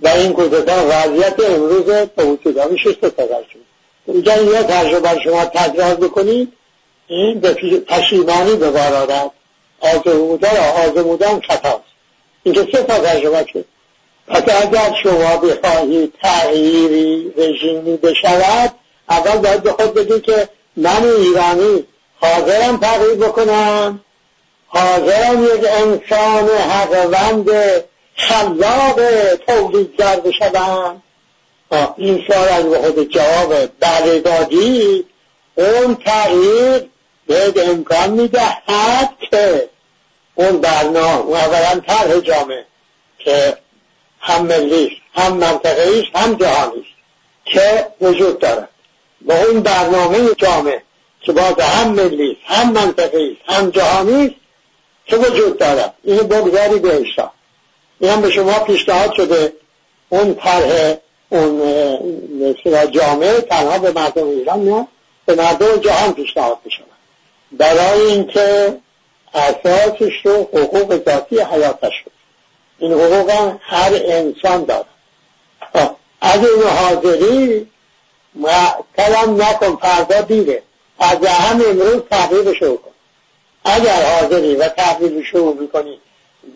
و 0.01 0.07
این 0.07 0.33
کودتا 0.33 0.85
وضعیت 0.89 1.39
امروز 1.39 1.85
توسعه 2.17 2.77
شش 2.77 2.95
تا 2.95 3.27
شد. 3.53 3.59
اینجا 4.05 4.35
یه 4.35 4.63
تجربه 4.63 5.19
شما 5.23 5.45
تکرار 5.45 5.95
بکنید. 5.95 6.53
این 7.07 7.39
به 7.39 7.53
پشیمانی 7.87 8.55
به 8.55 8.69
بار 8.71 8.93
آرد 8.93 9.31
آزمودن 9.79 10.57
آزمودن 10.57 11.39
خطاست. 11.39 11.83
اینکه 12.43 12.67
سه 12.71 12.83
تا 12.83 12.99
تجربه 12.99 13.45
شد. 13.53 13.65
پس 14.27 14.43
اگر 14.61 14.95
شما 15.03 15.37
بخواهید 15.37 16.13
تغییری 16.21 17.33
رژیمی 17.37 17.97
بشود 17.97 18.71
اول 19.09 19.37
باید 19.37 19.63
به 19.63 19.71
خود 19.71 19.93
بگید 19.93 20.23
که 20.23 20.49
من 20.77 21.03
ایرانی 21.03 21.83
حاضرم 22.21 22.77
تغییر 22.77 23.15
بکنم. 23.15 23.99
حاضرم 24.67 25.43
یک 25.43 25.65
انسان 25.69 26.49
حقوند 26.49 27.49
خلاق 28.15 28.99
تولیدگر 29.47 30.19
بشوم 30.19 31.01
این 31.97 32.23
سوال 32.27 32.49
از 32.49 32.65
به 32.65 32.77
خود 32.77 33.09
جواب 33.09 33.53
بله 33.79 34.19
اون 35.55 35.95
تغییر 35.95 36.89
بهت 37.27 37.57
امکان 37.57 38.09
می‌دهد 38.09 39.09
که 39.31 39.69
اون 40.35 40.61
برنامه 40.61 41.37
اولا 41.37 41.81
طرح 41.87 42.19
جامعه 42.19 42.65
که 43.19 43.57
هم 44.27 44.45
ملی 44.45 45.01
هم 45.13 45.33
منطقه 45.33 46.03
هم 46.15 46.33
جهانی 46.33 46.85
که 47.45 47.87
وجود 48.01 48.39
دارد 48.39 48.69
و 49.25 49.31
اون 49.31 49.61
برنامه 49.61 50.35
جامعه 50.37 50.81
که 51.21 51.31
باز 51.31 51.59
هم 51.59 51.91
ملی 51.91 52.37
هم 52.45 52.71
منطقه 52.71 53.37
هم 53.45 53.69
جهانی 53.69 54.35
که 55.05 55.15
وجود 55.15 55.57
دارد 55.57 55.93
اینو 56.03 56.23
بگذاری 56.23 56.79
به 56.79 57.01
اشتا 57.01 57.31
این 57.99 58.11
هم 58.11 58.21
به 58.21 58.31
شما 58.31 58.59
پیشنهاد 58.59 59.13
شده. 59.13 59.53
اون 60.09 60.35
طرح 60.35 60.95
اون 61.29 61.61
جامعه 62.91 63.41
تنها 63.41 63.79
به 63.79 63.91
مردم 63.91 64.27
ایران 64.27 64.63
نه 64.63 64.87
به 65.25 65.35
مردم 65.35 65.77
جهان 65.77 66.13
پیشنهاد 66.13 66.57
بشود 66.65 66.85
برای 67.51 68.01
اینکه 68.01 68.77
اساسش 69.33 70.13
رو 70.23 70.33
حقوق 70.33 71.05
ذاتی 71.05 71.39
حیاتش 71.39 71.93
شد 72.03 72.11
این 72.79 72.93
حقوق 72.93 73.55
هر 73.61 73.91
انسان 73.93 74.63
داره. 74.65 74.85
خب، 75.73 75.95
اگه 76.21 76.47
این 76.47 76.63
حاضری 76.63 77.67
کلم 78.97 79.41
نکن 79.41 79.75
فردا 79.75 80.21
دیره. 80.21 80.63
از 80.99 81.25
هم 81.25 81.61
امروز 81.69 82.01
تحقیق 82.09 82.53
شروع 82.53 82.77
کن 82.77 82.91
اگر 83.63 84.19
حاضری 84.19 84.55
و 84.55 84.67
تحقیق 84.67 85.23
شروع 85.23 85.55
می‌کنی 85.55 85.99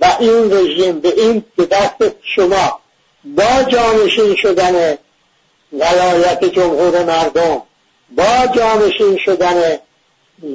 و 0.01 0.15
این 0.19 0.53
رژیم 0.53 0.99
به 0.99 1.13
این 1.17 1.43
به 1.55 1.65
دست 1.65 2.11
شما 2.23 2.79
با 3.23 3.63
جانشین 3.67 4.35
شدن 4.35 4.97
ولایت 5.73 6.45
جمهور 6.45 7.03
مردم 7.03 7.61
با 8.11 8.47
جانشین 8.55 9.17
شدن 9.17 9.77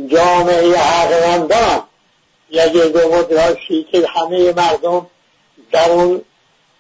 جامعه 0.09 0.77
حقوندان 0.79 1.83
یک 2.51 2.73
دموکراسی 2.73 3.87
که 3.93 4.07
همه 4.07 4.53
مردم 4.53 5.07
در 5.73 5.91
اون 5.91 6.23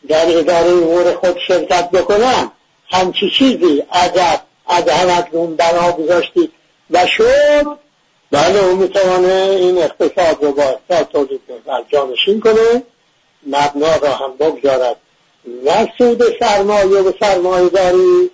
در 0.08 0.38
اداره 0.38 0.70
امور 0.70 1.14
خود 1.14 1.38
شرکت 1.38 1.90
بکنن 1.90 2.50
همچی 2.90 3.30
چیزی 3.30 3.82
اگر 3.90 4.40
از 4.66 4.88
همتون 4.88 5.56
بنا 5.56 5.92
گذاشتید 5.92 6.52
و 6.90 7.06
شد. 7.06 7.78
بله 8.30 8.64
اون 8.64 8.76
می‌توانه 8.76 9.32
این 9.32 9.78
اقتصاد 9.78 10.44
رو 10.44 10.52
با 10.52 10.62
اقتصاد 10.62 11.08
تولید 11.08 11.40
جانشین 11.88 12.40
کنه 12.40 12.82
مبنا 13.46 13.96
را 13.96 14.10
هم 14.10 14.36
بگذارد. 14.36 14.96
نه 15.64 15.92
سود 15.98 16.22
سرمایه 16.40 17.00
و 17.00 17.12
سرمایه 17.20 17.68
داری 17.68 18.30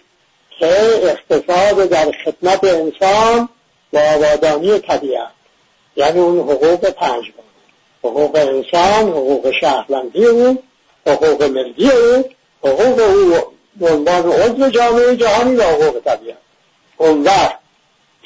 که 0.59 0.67
اقتصاد 1.03 1.89
در 1.89 2.13
خدمت 2.25 2.65
انسان 2.65 3.49
و 3.93 3.99
آبادانی 3.99 4.79
طبیعت. 4.79 5.31
یعنی 5.97 6.21
اون 6.21 6.39
حقوق 6.39 6.91
پنج 6.91 7.25
حقوق 8.05 8.37
انسان 8.37 9.11
حقوق 9.11 9.51
شهروندی 9.61 10.27
او 10.27 10.63
حقوق 11.07 11.43
ملی 11.43 11.91
او 11.91 12.25
حقوق 12.65 13.01
او 13.01 13.53
به 13.77 13.91
عنوان 13.91 14.33
عضو 14.33 14.71
جامعه 14.71 15.17
جهانی 15.17 15.57
و 15.57 15.63
حقوق 15.63 16.01
طبیعت. 16.05 16.37
اون 16.97 17.23
وقت 17.23 17.59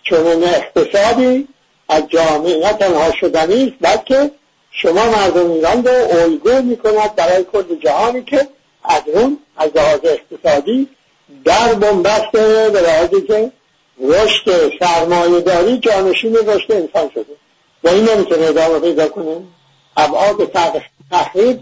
چون 0.03 0.45
اقتصادی 0.45 1.49
از 1.89 2.03
جامعه 2.09 2.59
نه 2.59 2.73
تنها 2.73 3.13
شدنی 3.21 3.65
است 3.65 3.77
بلکه 3.81 4.31
شما 4.71 5.11
مردم 5.11 5.51
ایران 5.51 5.85
رو 5.85 6.21
الگو 6.21 6.63
می‌کند 6.63 7.15
برای 7.15 7.45
کل 7.45 7.79
جهانی 7.83 8.23
که 8.23 8.49
از 8.85 9.03
اون 9.07 9.39
از 9.57 9.71
لحاظ 9.75 10.01
اقتصادی 10.05 10.89
در 11.45 11.75
بنبسته 11.75 12.71
به 12.73 12.81
لحاظی 12.81 13.21
که 13.27 13.53
رشد 14.01 14.73
سرمایه 14.81 15.41
داری 15.41 15.79
جانشین 15.79 16.37
رشد 16.37 16.73
انسان 16.73 17.11
شده. 17.15 17.37
و 17.85 17.89
این 17.89 18.09
نمی‌تونه 18.09 18.47
ادامه 18.47 18.79
پیدا 18.79 19.09
کنه. 19.09 19.37
ابعاد 19.97 20.53
تخریب 21.11 21.61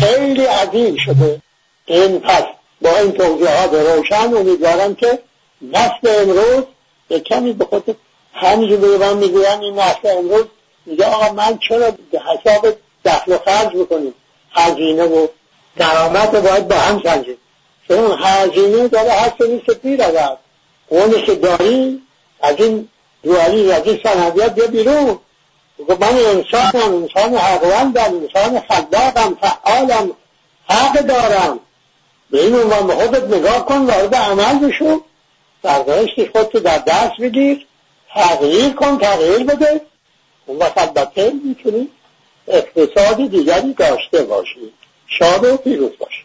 خیلی 0.00 0.44
عظیم 0.44 0.96
شده. 0.96 1.42
این 1.86 2.20
پس 2.20 2.44
با 2.82 2.96
این 2.96 3.12
توضیحات 3.12 3.72
روشن 3.72 4.34
امیدوارم 4.36 4.94
که 4.94 5.18
نسل 5.62 6.22
امروز 6.22 6.64
به 7.08 7.20
کمی 7.20 7.52
به 7.52 7.64
خود 7.64 7.96
همینجور 8.34 8.98
به 8.98 9.06
من 9.06 9.16
می‌گوین 9.16 9.60
این 9.60 9.78
نسل 9.78 10.18
امروز 10.18 10.44
میگه 10.86 11.06
آقا 11.06 11.32
من 11.32 11.58
چرا 11.68 11.92
حساب 12.12 12.76
دخل 13.04 13.32
و 13.32 13.38
خرج 13.38 13.76
بکنیم 13.76 14.14
هزینه 14.52 15.04
و 15.04 15.26
درآمد 15.76 16.42
باید 16.42 16.68
با 16.68 16.76
هم 16.76 17.02
سنجید 17.04 17.38
چون 17.88 18.18
هزینه 18.18 18.88
داره 18.88 19.10
هست 19.10 19.40
نیست 19.40 19.70
پیر 19.70 20.02
اگر. 20.02 20.36
اونی 20.88 21.22
که 21.22 21.34
داری 21.34 22.02
از 22.42 22.56
این 22.58 22.88
رو 23.22 23.34
علی 23.34 23.72
رضی 23.72 24.00
سندیت 24.02 24.54
بیا 24.54 24.66
بیرون. 24.66 25.18
من 25.88 26.18
انسانم 26.26 26.94
انسان 26.94 27.36
حقوندم 27.36 28.14
انسان 28.14 28.60
خلاقم 28.60 29.34
فعالم 29.40 30.10
حق 30.68 31.00
دارم. 31.00 31.60
به 32.30 32.44
این 32.44 32.54
عنوان 32.54 32.86
به 32.86 32.94
خودت 32.94 33.24
نگاه 33.24 33.66
کن 33.66 33.86
وارد 33.86 34.14
عمل 34.14 34.58
بشو. 34.58 35.00
سرنوشت 35.62 36.30
خودتو 36.32 36.60
در 36.60 36.78
دست 36.78 37.16
بگیر. 37.20 37.66
تغییر 38.14 38.72
کن 38.72 38.98
تغییر 38.98 39.44
بده. 39.44 39.80
اون 40.46 40.58
وقت 40.58 40.78
البته 40.78 41.32
می‌تونی 41.44 41.88
اقتصاد 42.48 43.16
دیگری 43.16 43.74
داشته 43.74 44.22
باشی. 44.22 44.72
شاد 45.06 45.44
و 45.44 45.56
پیروز 45.56 45.92
باشی. 45.98 46.24